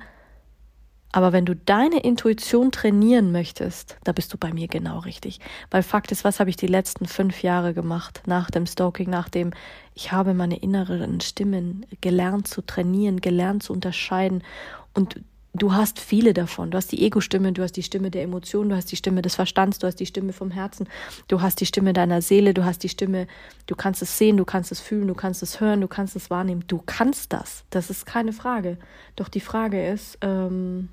Aber 1.12 1.32
wenn 1.32 1.46
du 1.46 1.56
deine 1.56 2.00
Intuition 2.00 2.70
trainieren 2.70 3.32
möchtest, 3.32 3.96
da 4.04 4.12
bist 4.12 4.32
du 4.32 4.38
bei 4.38 4.52
mir 4.52 4.68
genau 4.68 4.98
richtig. 5.00 5.40
Weil 5.70 5.82
Fakt 5.82 6.12
ist, 6.12 6.22
was 6.22 6.38
habe 6.38 6.50
ich 6.50 6.56
die 6.56 6.66
letzten 6.66 7.06
fünf 7.06 7.42
Jahre 7.42 7.72
gemacht 7.72 8.22
nach 8.26 8.50
dem 8.50 8.66
Stalking, 8.66 9.08
nachdem 9.08 9.52
ich 9.94 10.12
habe 10.12 10.34
meine 10.34 10.58
inneren 10.58 11.20
Stimmen 11.20 11.86
gelernt 12.02 12.46
zu 12.46 12.60
trainieren, 12.62 13.20
gelernt 13.20 13.62
zu 13.62 13.72
unterscheiden. 13.72 14.42
Und 14.92 15.20
Du 15.58 15.74
hast 15.74 15.98
viele 15.98 16.32
davon. 16.34 16.70
Du 16.70 16.76
hast 16.76 16.92
die 16.92 17.04
Ego-Stimme, 17.04 17.52
du 17.52 17.62
hast 17.62 17.72
die 17.72 17.82
Stimme 17.82 18.10
der 18.10 18.22
Emotionen, 18.22 18.70
du 18.70 18.76
hast 18.76 18.90
die 18.92 18.96
Stimme 18.96 19.22
des 19.22 19.34
Verstands, 19.34 19.78
du 19.78 19.86
hast 19.86 19.96
die 19.96 20.06
Stimme 20.06 20.32
vom 20.32 20.50
Herzen, 20.50 20.88
du 21.26 21.42
hast 21.42 21.60
die 21.60 21.66
Stimme 21.66 21.92
deiner 21.92 22.22
Seele, 22.22 22.54
du 22.54 22.64
hast 22.64 22.82
die 22.82 22.88
Stimme, 22.88 23.26
du 23.66 23.74
kannst 23.74 24.00
es 24.02 24.16
sehen, 24.16 24.36
du 24.36 24.44
kannst 24.44 24.72
es 24.72 24.80
fühlen, 24.80 25.08
du 25.08 25.14
kannst 25.14 25.42
es 25.42 25.60
hören, 25.60 25.80
du 25.80 25.88
kannst 25.88 26.16
es 26.16 26.30
wahrnehmen. 26.30 26.64
Du 26.66 26.80
kannst 26.84 27.32
das. 27.32 27.64
Das 27.70 27.90
ist 27.90 28.06
keine 28.06 28.32
Frage. 28.32 28.78
Doch 29.16 29.28
die 29.28 29.40
Frage 29.40 29.88
ist, 29.88 30.18
ähm, 30.20 30.90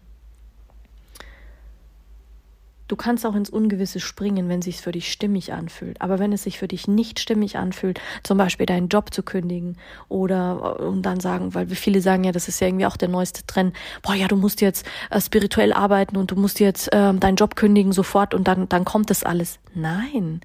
Du 2.88 2.96
kannst 2.96 3.26
auch 3.26 3.36
ins 3.36 3.50
Ungewisse 3.50 4.00
springen, 4.00 4.48
wenn 4.48 4.60
es 4.60 4.66
sich 4.66 4.78
für 4.78 4.92
dich 4.92 5.12
stimmig 5.12 5.54
anfühlt. 5.54 6.00
Aber 6.02 6.20
wenn 6.20 6.32
es 6.34 6.44
sich 6.44 6.60
für 6.60 6.68
dich 6.68 6.88
nicht 6.88 7.20
stimmig 7.20 7.58
anfühlt, 7.58 8.00
zum 8.24 8.38
Beispiel 8.38 8.66
deinen 8.66 8.90
Job 8.90 9.14
zu 9.14 9.24
kündigen 9.24 9.78
oder 10.08 10.80
und 10.80 11.02
dann 11.04 11.20
sagen, 11.20 11.54
weil 11.56 11.68
viele 11.68 12.02
sagen 12.02 12.24
ja, 12.24 12.32
das 12.32 12.48
ist 12.48 12.60
ja 12.60 12.68
irgendwie 12.68 12.86
auch 12.86 12.98
der 12.98 13.10
neueste 13.10 13.46
Trend, 13.48 13.76
boah 14.04 14.14
ja, 14.14 14.28
du 14.28 14.36
musst 14.36 14.62
jetzt 14.62 14.86
äh, 15.10 15.20
spirituell 15.20 15.74
arbeiten 15.74 16.18
und 16.18 16.32
du 16.32 16.36
musst 16.36 16.60
jetzt 16.60 16.94
äh, 16.94 17.14
deinen 17.14 17.36
Job 17.36 17.56
kündigen 17.56 17.92
sofort 17.92 18.34
und 18.34 18.48
dann 18.48 18.70
dann 18.70 18.86
kommt 18.86 19.10
das 19.10 19.24
alles. 19.24 19.60
Nein, 19.74 20.42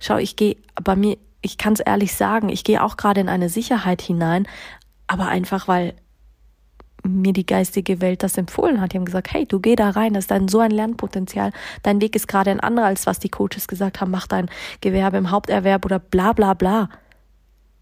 schau, 0.00 0.18
ich 0.18 0.36
gehe 0.36 0.56
bei 0.82 0.94
mir, 0.94 1.16
ich 1.40 1.58
kann 1.58 1.72
es 1.72 1.80
ehrlich 1.80 2.14
sagen, 2.14 2.48
ich 2.48 2.62
gehe 2.62 2.82
auch 2.82 2.96
gerade 2.96 3.20
in 3.20 3.28
eine 3.28 3.48
Sicherheit 3.48 4.02
hinein, 4.02 4.46
aber 5.08 5.26
einfach 5.26 5.66
weil 5.66 5.94
mir 7.06 7.32
die 7.32 7.46
geistige 7.46 8.00
Welt 8.00 8.22
das 8.22 8.36
empfohlen 8.36 8.80
hat. 8.80 8.92
Die 8.92 8.96
haben 8.96 9.04
gesagt, 9.04 9.32
hey, 9.32 9.46
du 9.46 9.60
geh 9.60 9.76
da 9.76 9.90
rein, 9.90 10.14
das 10.14 10.24
ist 10.24 10.30
dann 10.30 10.48
so 10.48 10.60
ein 10.60 10.70
Lernpotenzial. 10.70 11.52
Dein 11.82 12.00
Weg 12.00 12.14
ist 12.16 12.28
gerade 12.28 12.50
ein 12.50 12.60
anderer, 12.60 12.86
als 12.86 13.06
was 13.06 13.18
die 13.18 13.28
Coaches 13.28 13.68
gesagt 13.68 14.00
haben, 14.00 14.10
mach 14.10 14.26
dein 14.26 14.48
Gewerbe 14.80 15.16
im 15.16 15.30
Haupterwerb 15.30 15.84
oder 15.84 15.98
bla 15.98 16.32
bla 16.32 16.54
bla. 16.54 16.88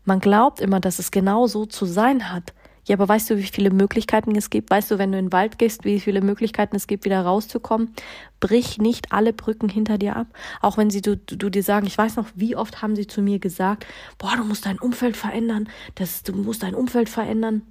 Man 0.04 0.20
glaubt 0.20 0.60
immer, 0.60 0.80
dass 0.80 0.98
es 0.98 1.10
genau 1.10 1.46
so 1.46 1.66
zu 1.66 1.84
sein 1.84 2.32
hat. 2.32 2.54
Ja, 2.86 2.96
aber 2.96 3.08
weißt 3.08 3.30
du, 3.30 3.36
wie 3.36 3.42
viele 3.42 3.70
Möglichkeiten 3.70 4.34
es 4.34 4.48
gibt? 4.50 4.70
Weißt 4.70 4.90
du, 4.90 4.98
wenn 4.98 5.12
du 5.12 5.18
in 5.18 5.26
den 5.26 5.32
Wald 5.32 5.58
gehst, 5.58 5.84
wie 5.84 6.00
viele 6.00 6.22
Möglichkeiten 6.22 6.74
es 6.76 6.86
gibt, 6.86 7.04
wieder 7.04 7.20
rauszukommen? 7.20 7.94
Brich 8.40 8.78
nicht 8.78 9.12
alle 9.12 9.32
Brücken 9.32 9.68
hinter 9.68 9.98
dir 9.98 10.16
ab. 10.16 10.26
Auch 10.62 10.78
wenn 10.78 10.90
sie 10.90 11.02
du, 11.02 11.16
du 11.16 11.50
dir 11.50 11.62
sagen, 11.62 11.86
ich 11.86 11.96
weiß 11.96 12.16
noch, 12.16 12.26
wie 12.34 12.56
oft 12.56 12.80
haben 12.80 12.96
sie 12.96 13.06
zu 13.06 13.20
mir 13.20 13.38
gesagt, 13.38 13.86
boah, 14.18 14.34
du 14.36 14.44
musst 14.44 14.64
dein 14.66 14.78
Umfeld 14.78 15.16
verändern, 15.16 15.68
das, 15.94 16.22
du 16.22 16.32
musst 16.32 16.62
dein 16.62 16.74
Umfeld 16.74 17.10
verändern. 17.10 17.62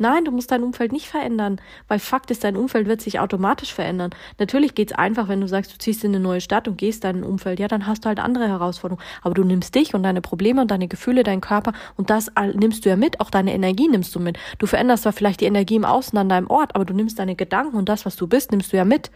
Nein, 0.00 0.24
du 0.24 0.30
musst 0.30 0.50
dein 0.50 0.62
Umfeld 0.62 0.92
nicht 0.92 1.08
verändern, 1.08 1.60
weil 1.86 1.98
Fakt 1.98 2.30
ist, 2.30 2.42
dein 2.42 2.56
Umfeld 2.56 2.88
wird 2.88 3.02
sich 3.02 3.20
automatisch 3.20 3.74
verändern. 3.74 4.12
Natürlich 4.38 4.74
geht's 4.74 4.94
einfach, 4.94 5.28
wenn 5.28 5.42
du 5.42 5.46
sagst, 5.46 5.74
du 5.74 5.76
ziehst 5.76 6.04
in 6.04 6.14
eine 6.14 6.20
neue 6.20 6.40
Stadt 6.40 6.66
und 6.68 6.78
gehst 6.78 7.04
dein 7.04 7.22
Umfeld, 7.22 7.60
ja, 7.60 7.68
dann 7.68 7.86
hast 7.86 8.06
du 8.06 8.08
halt 8.08 8.18
andere 8.18 8.48
Herausforderungen. 8.48 9.04
Aber 9.20 9.34
du 9.34 9.44
nimmst 9.44 9.74
dich 9.74 9.92
und 9.94 10.02
deine 10.02 10.22
Probleme 10.22 10.62
und 10.62 10.70
deine 10.70 10.88
Gefühle, 10.88 11.22
deinen 11.22 11.42
Körper 11.42 11.74
und 11.98 12.08
das 12.08 12.30
nimmst 12.54 12.86
du 12.86 12.88
ja 12.88 12.96
mit, 12.96 13.20
auch 13.20 13.28
deine 13.28 13.52
Energie 13.52 13.88
nimmst 13.88 14.14
du 14.14 14.20
mit. 14.20 14.38
Du 14.56 14.66
veränderst 14.66 15.02
zwar 15.02 15.12
vielleicht 15.12 15.42
die 15.42 15.44
Energie 15.44 15.76
im 15.76 15.84
Außen 15.84 16.16
an 16.16 16.30
deinem 16.30 16.48
Ort, 16.48 16.74
aber 16.74 16.86
du 16.86 16.94
nimmst 16.94 17.18
deine 17.18 17.36
Gedanken 17.36 17.76
und 17.76 17.90
das, 17.90 18.06
was 18.06 18.16
du 18.16 18.26
bist, 18.26 18.52
nimmst 18.52 18.72
du 18.72 18.78
ja 18.78 18.86
mit. 18.86 19.10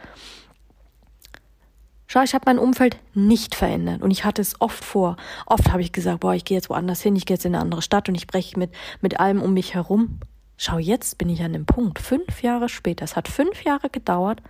Schau, 2.08 2.22
ich 2.24 2.34
habe 2.34 2.44
mein 2.44 2.58
Umfeld 2.58 2.98
nicht 3.14 3.54
verändert 3.54 4.02
und 4.02 4.10
ich 4.10 4.26
hatte 4.26 4.42
es 4.42 4.60
oft 4.60 4.84
vor. 4.84 5.16
Oft 5.46 5.72
habe 5.72 5.80
ich 5.80 5.92
gesagt, 5.92 6.20
boah, 6.20 6.34
ich 6.34 6.44
gehe 6.44 6.58
jetzt 6.58 6.68
woanders 6.68 7.00
hin, 7.00 7.16
ich 7.16 7.24
gehe 7.24 7.36
jetzt 7.36 7.46
in 7.46 7.54
eine 7.54 7.62
andere 7.62 7.80
Stadt 7.80 8.10
und 8.10 8.16
ich 8.16 8.26
breche 8.26 8.58
mit, 8.58 8.70
mit 9.00 9.18
allem 9.18 9.40
um 9.40 9.54
mich 9.54 9.72
herum. 9.72 10.20
Schau, 10.56 10.78
jetzt 10.78 11.18
bin 11.18 11.28
ich 11.28 11.42
an 11.42 11.52
dem 11.52 11.66
Punkt, 11.66 11.98
fünf 11.98 12.42
Jahre 12.42 12.68
später, 12.68 13.04
es 13.04 13.16
hat 13.16 13.28
fünf 13.28 13.64
Jahre 13.64 13.90
gedauert, 13.90 14.40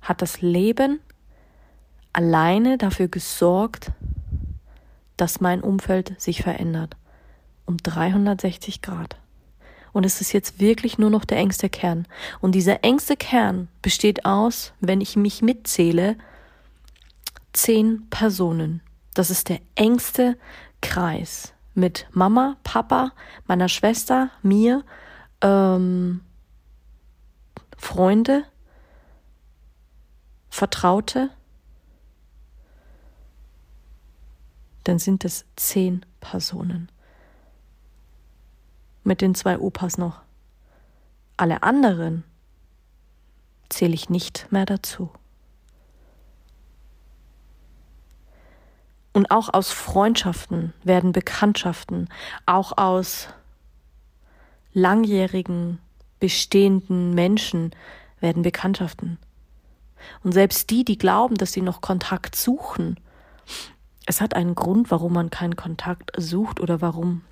hat 0.00 0.22
das 0.22 0.40
Leben 0.40 1.00
alleine 2.12 2.78
dafür 2.78 3.08
gesorgt, 3.08 3.92
dass 5.16 5.40
mein 5.40 5.60
Umfeld 5.60 6.20
sich 6.20 6.42
verändert. 6.42 6.96
Um 7.64 7.76
360 7.76 8.82
Grad. 8.82 9.16
Und 9.92 10.04
es 10.04 10.20
ist 10.20 10.32
jetzt 10.32 10.58
wirklich 10.58 10.98
nur 10.98 11.10
noch 11.10 11.24
der 11.24 11.38
engste 11.38 11.68
Kern. 11.68 12.06
Und 12.40 12.54
dieser 12.54 12.82
engste 12.82 13.16
Kern 13.16 13.68
besteht 13.82 14.24
aus, 14.24 14.72
wenn 14.80 15.00
ich 15.00 15.16
mich 15.16 15.42
mitzähle, 15.42 16.16
zehn 17.52 18.08
Personen. 18.08 18.80
Das 19.14 19.30
ist 19.30 19.50
der 19.50 19.60
engste 19.74 20.38
Kreis 20.80 21.52
mit 21.74 22.06
Mama, 22.10 22.56
Papa, 22.64 23.12
meiner 23.46 23.68
Schwester, 23.68 24.30
mir 24.42 24.82
ähm, 25.42 26.22
Freunde, 27.76 28.44
Vertraute, 30.48 31.30
dann 34.84 34.98
sind 34.98 35.24
es 35.24 35.44
zehn 35.56 36.04
Personen. 36.20 36.90
Mit 39.04 39.20
den 39.20 39.34
zwei 39.34 39.58
Opas 39.58 39.98
noch. 39.98 40.22
Alle 41.36 41.62
anderen 41.62 42.24
zähle 43.68 43.94
ich 43.94 44.10
nicht 44.10 44.50
mehr 44.52 44.66
dazu. 44.66 45.10
Und 49.12 49.30
auch 49.30 49.52
aus 49.52 49.72
Freundschaften 49.72 50.72
werden 50.84 51.12
Bekanntschaften, 51.12 52.08
auch 52.46 52.78
aus 52.78 53.28
langjährigen, 54.72 55.78
bestehenden 56.20 57.14
Menschen 57.14 57.72
werden 58.20 58.42
Bekanntschaften. 58.42 59.18
Und 60.22 60.32
selbst 60.32 60.70
die, 60.70 60.84
die 60.84 60.98
glauben, 60.98 61.36
dass 61.36 61.52
sie 61.52 61.62
noch 61.62 61.80
Kontakt 61.80 62.36
suchen, 62.36 62.98
es 64.06 64.20
hat 64.20 64.34
einen 64.34 64.54
Grund, 64.54 64.90
warum 64.90 65.12
man 65.12 65.30
keinen 65.30 65.56
Kontakt 65.56 66.10
sucht 66.16 66.60
oder 66.60 66.80
warum 66.80 67.22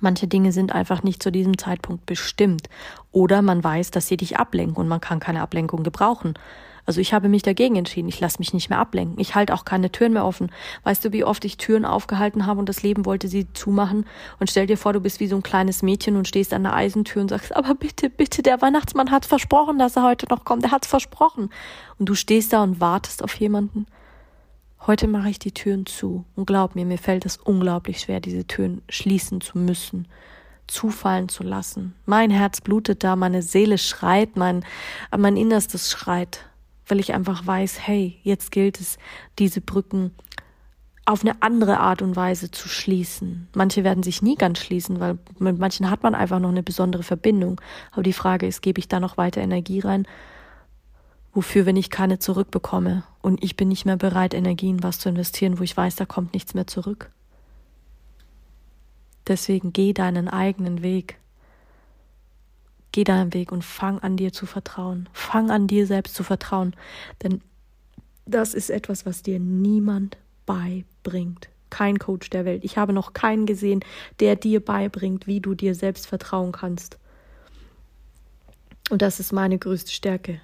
manche 0.00 0.28
Dinge 0.28 0.52
sind 0.52 0.72
einfach 0.72 1.02
nicht 1.02 1.22
zu 1.22 1.32
diesem 1.32 1.58
Zeitpunkt 1.58 2.06
bestimmt. 2.06 2.68
Oder 3.10 3.42
man 3.42 3.62
weiß, 3.64 3.90
dass 3.90 4.06
sie 4.06 4.16
dich 4.16 4.38
ablenken 4.38 4.76
und 4.76 4.88
man 4.88 5.00
kann 5.00 5.18
keine 5.18 5.42
Ablenkung 5.42 5.82
gebrauchen. 5.82 6.34
Also 6.88 7.02
ich 7.02 7.12
habe 7.12 7.28
mich 7.28 7.42
dagegen 7.42 7.76
entschieden. 7.76 8.08
Ich 8.08 8.18
lasse 8.18 8.38
mich 8.38 8.54
nicht 8.54 8.70
mehr 8.70 8.78
ablenken. 8.78 9.20
Ich 9.20 9.34
halte 9.34 9.52
auch 9.52 9.66
keine 9.66 9.92
Türen 9.92 10.14
mehr 10.14 10.24
offen. 10.24 10.50
Weißt 10.84 11.04
du, 11.04 11.12
wie 11.12 11.22
oft 11.22 11.44
ich 11.44 11.58
Türen 11.58 11.84
aufgehalten 11.84 12.46
habe 12.46 12.60
und 12.60 12.66
das 12.66 12.82
Leben 12.82 13.04
wollte 13.04 13.28
sie 13.28 13.46
zumachen? 13.52 14.06
Und 14.40 14.48
stell 14.48 14.66
dir 14.66 14.78
vor, 14.78 14.94
du 14.94 15.00
bist 15.00 15.20
wie 15.20 15.26
so 15.26 15.36
ein 15.36 15.42
kleines 15.42 15.82
Mädchen 15.82 16.16
und 16.16 16.26
stehst 16.26 16.54
an 16.54 16.62
der 16.62 16.72
Eisentür 16.72 17.20
und 17.20 17.28
sagst, 17.28 17.54
aber 17.54 17.74
bitte, 17.74 18.08
bitte, 18.08 18.40
der 18.40 18.62
Weihnachtsmann 18.62 19.10
hat 19.10 19.26
versprochen, 19.26 19.78
dass 19.78 19.96
er 19.96 20.04
heute 20.04 20.24
noch 20.30 20.46
kommt. 20.46 20.64
Er 20.64 20.70
hat's 20.70 20.86
versprochen. 20.86 21.50
Und 21.98 22.08
du 22.08 22.14
stehst 22.14 22.54
da 22.54 22.62
und 22.62 22.80
wartest 22.80 23.22
auf 23.22 23.34
jemanden. 23.34 23.84
Heute 24.86 25.08
mache 25.08 25.28
ich 25.28 25.38
die 25.38 25.52
Türen 25.52 25.84
zu. 25.84 26.24
Und 26.36 26.46
glaub 26.46 26.74
mir, 26.74 26.86
mir 26.86 26.96
fällt 26.96 27.26
es 27.26 27.36
unglaublich 27.36 28.00
schwer, 28.00 28.20
diese 28.20 28.46
Türen 28.46 28.80
schließen 28.88 29.42
zu 29.42 29.58
müssen 29.58 30.08
zufallen 30.70 31.30
zu 31.30 31.44
lassen. 31.44 31.94
Mein 32.04 32.30
Herz 32.30 32.60
blutet 32.60 33.02
da, 33.02 33.16
meine 33.16 33.40
Seele 33.40 33.78
schreit, 33.78 34.36
mein, 34.36 34.66
mein 35.16 35.38
Innerstes 35.38 35.90
schreit 35.90 36.44
weil 36.88 37.00
ich 37.00 37.14
einfach 37.14 37.46
weiß, 37.46 37.86
hey, 37.86 38.18
jetzt 38.22 38.50
gilt 38.50 38.80
es, 38.80 38.98
diese 39.38 39.60
Brücken 39.60 40.12
auf 41.08 41.22
eine 41.22 41.40
andere 41.42 41.80
Art 41.80 42.02
und 42.02 42.16
Weise 42.16 42.50
zu 42.50 42.68
schließen. 42.68 43.48
Manche 43.54 43.82
werden 43.82 44.02
sich 44.02 44.20
nie 44.20 44.34
ganz 44.34 44.58
schließen, 44.58 45.00
weil 45.00 45.18
mit 45.38 45.58
manchen 45.58 45.90
hat 45.90 46.02
man 46.02 46.14
einfach 46.14 46.38
noch 46.38 46.50
eine 46.50 46.62
besondere 46.62 47.02
Verbindung. 47.02 47.60
Aber 47.92 48.02
die 48.02 48.12
Frage 48.12 48.46
ist, 48.46 48.60
gebe 48.60 48.78
ich 48.78 48.88
da 48.88 49.00
noch 49.00 49.16
weiter 49.16 49.40
Energie 49.40 49.80
rein? 49.80 50.06
Wofür, 51.32 51.64
wenn 51.64 51.76
ich 51.76 51.88
keine 51.88 52.18
zurückbekomme 52.18 53.04
und 53.22 53.42
ich 53.42 53.56
bin 53.56 53.68
nicht 53.68 53.86
mehr 53.86 53.96
bereit, 53.96 54.34
Energie 54.34 54.68
in 54.68 54.82
was 54.82 54.98
zu 54.98 55.08
investieren, 55.08 55.58
wo 55.58 55.62
ich 55.62 55.74
weiß, 55.74 55.96
da 55.96 56.04
kommt 56.04 56.34
nichts 56.34 56.52
mehr 56.52 56.66
zurück? 56.66 57.10
Deswegen 59.26 59.72
geh 59.72 59.94
deinen 59.94 60.28
eigenen 60.28 60.82
Weg. 60.82 61.16
Geh 62.98 63.04
deinen 63.04 63.32
Weg 63.32 63.52
und 63.52 63.62
fang 63.62 64.00
an 64.00 64.16
dir 64.16 64.32
zu 64.32 64.44
vertrauen. 64.44 65.08
Fang 65.12 65.52
an 65.52 65.68
dir 65.68 65.86
selbst 65.86 66.16
zu 66.16 66.24
vertrauen. 66.24 66.74
Denn 67.22 67.42
das 68.26 68.54
ist 68.54 68.70
etwas, 68.70 69.06
was 69.06 69.22
dir 69.22 69.38
niemand 69.38 70.16
beibringt. 70.46 71.48
Kein 71.70 72.00
Coach 72.00 72.28
der 72.30 72.44
Welt. 72.44 72.64
Ich 72.64 72.76
habe 72.76 72.92
noch 72.92 73.12
keinen 73.12 73.46
gesehen, 73.46 73.84
der 74.18 74.34
dir 74.34 74.58
beibringt, 74.58 75.28
wie 75.28 75.38
du 75.38 75.54
dir 75.54 75.76
selbst 75.76 76.08
vertrauen 76.08 76.50
kannst. 76.50 76.98
Und 78.90 79.00
das 79.00 79.20
ist 79.20 79.30
meine 79.30 79.58
größte 79.58 79.92
Stärke. 79.92 80.40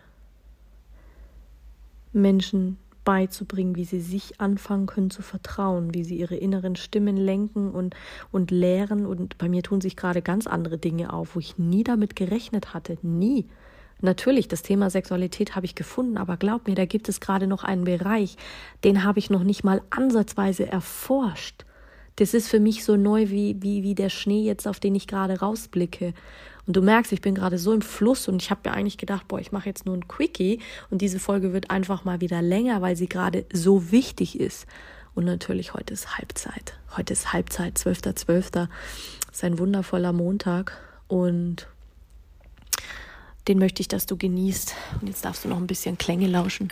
Menschen 2.13 2.79
beizubringen, 3.05 3.77
wie 3.77 3.85
sie 3.85 4.01
sich 4.01 4.41
anfangen 4.41 4.87
können 4.87 5.11
zu 5.11 5.23
vertrauen, 5.23 5.95
wie 5.95 6.05
sie 6.05 6.17
ihre 6.17 6.37
inneren 6.37 6.77
Stimmen 6.77 7.17
lenken 7.17 7.71
und, 7.71 7.95
und 8.33 8.51
lehren. 8.51 9.07
Und 9.07 9.39
bei 9.39 9.49
mir 9.49 9.63
tun 9.63 9.81
sich 9.81 9.97
gerade 9.97 10.23
ganz 10.23 10.47
andere 10.47 10.79
Dinge 10.79 11.13
auf, 11.13 11.35
wo 11.35 11.41
ich 11.41 11.59
nie 11.59 11.85
damit 11.85 12.17
gerechnet 12.17 12.75
hatte. 12.75 12.99
Nie. 13.03 13.47
Natürlich, 14.01 14.49
das 14.49 14.63
Thema 14.63 14.91
Sexualität 14.91 15.57
habe 15.57 15.67
ich 15.67 15.75
gefunden, 15.75 16.19
aber 16.19 16.37
glaub 16.37 16.67
mir, 16.67 16.75
da 16.75 16.85
gibt 16.85 17.09
es 17.09 17.21
gerade 17.21 17.47
noch 17.47 17.65
einen 17.65 17.85
Bereich, 17.85 18.37
den 18.83 19.05
habe 19.05 19.19
ich 19.19 19.31
noch 19.31 19.45
nicht 19.45 19.65
mal 19.65 19.83
ansatzweise 19.91 20.67
erforscht. 20.67 21.65
Das 22.17 22.35
ist 22.35 22.49
für 22.49 22.61
mich 22.61 22.85
so 22.85 22.97
neu 22.97 23.31
wie, 23.31 23.57
wie, 23.61 23.83
wie 23.83 23.95
der 23.95 24.09
Schnee 24.09 24.43
jetzt, 24.43 24.69
auf 24.69 24.79
den 24.79 24.95
ich 24.95 25.07
gerade 25.07 25.41
rausblicke. 25.41 26.15
Und 26.67 26.77
du 26.77 26.83
merkst, 26.83 27.13
ich 27.13 27.21
bin 27.21 27.35
gerade 27.35 27.59
so 27.59 27.73
im 27.73 27.83
Fluss 27.83 28.29
und 28.29 28.43
ich 28.43 28.51
habe 28.51 28.69
mir 28.69 28.75
eigentlich 28.75 28.99
gedacht, 28.99 29.29
boah, 29.29 29.39
ich 29.39 29.53
mache 29.53 29.69
jetzt 29.69 29.85
nur 29.85 29.95
ein 29.95 30.09
Quickie 30.09 30.61
und 30.91 31.03
diese 31.03 31.19
Folge 31.19 31.53
wird 31.53 31.71
einfach 31.71 32.05
mal 32.05 32.21
wieder 32.21 32.41
länger, 32.41 32.81
weil 32.81 32.97
sie 32.97 33.09
gerade 33.09 33.45
so 33.53 33.91
wichtig 33.91 34.41
ist. 34.41 34.67
Und 35.15 35.25
natürlich, 35.25 35.75
heute 35.75 35.95
ist 35.95 36.17
Halbzeit. 36.17 36.75
Heute 36.97 37.13
ist 37.13 37.33
Halbzeit, 37.33 37.77
12.12. 37.79 38.25
.12. 38.25 38.69
ist 39.31 39.45
ein 39.45 39.59
wundervoller 39.59 40.13
Montag 40.13 40.73
und 41.07 41.69
den 43.47 43.59
möchte 43.59 43.83
ich, 43.83 43.89
dass 43.89 44.07
du 44.07 44.17
genießt. 44.17 44.75
Und 45.01 45.09
jetzt 45.09 45.25
darfst 45.25 45.45
du 45.45 45.49
noch 45.49 45.59
ein 45.59 45.67
bisschen 45.67 45.99
Klänge 45.99 46.27
lauschen. 46.27 46.71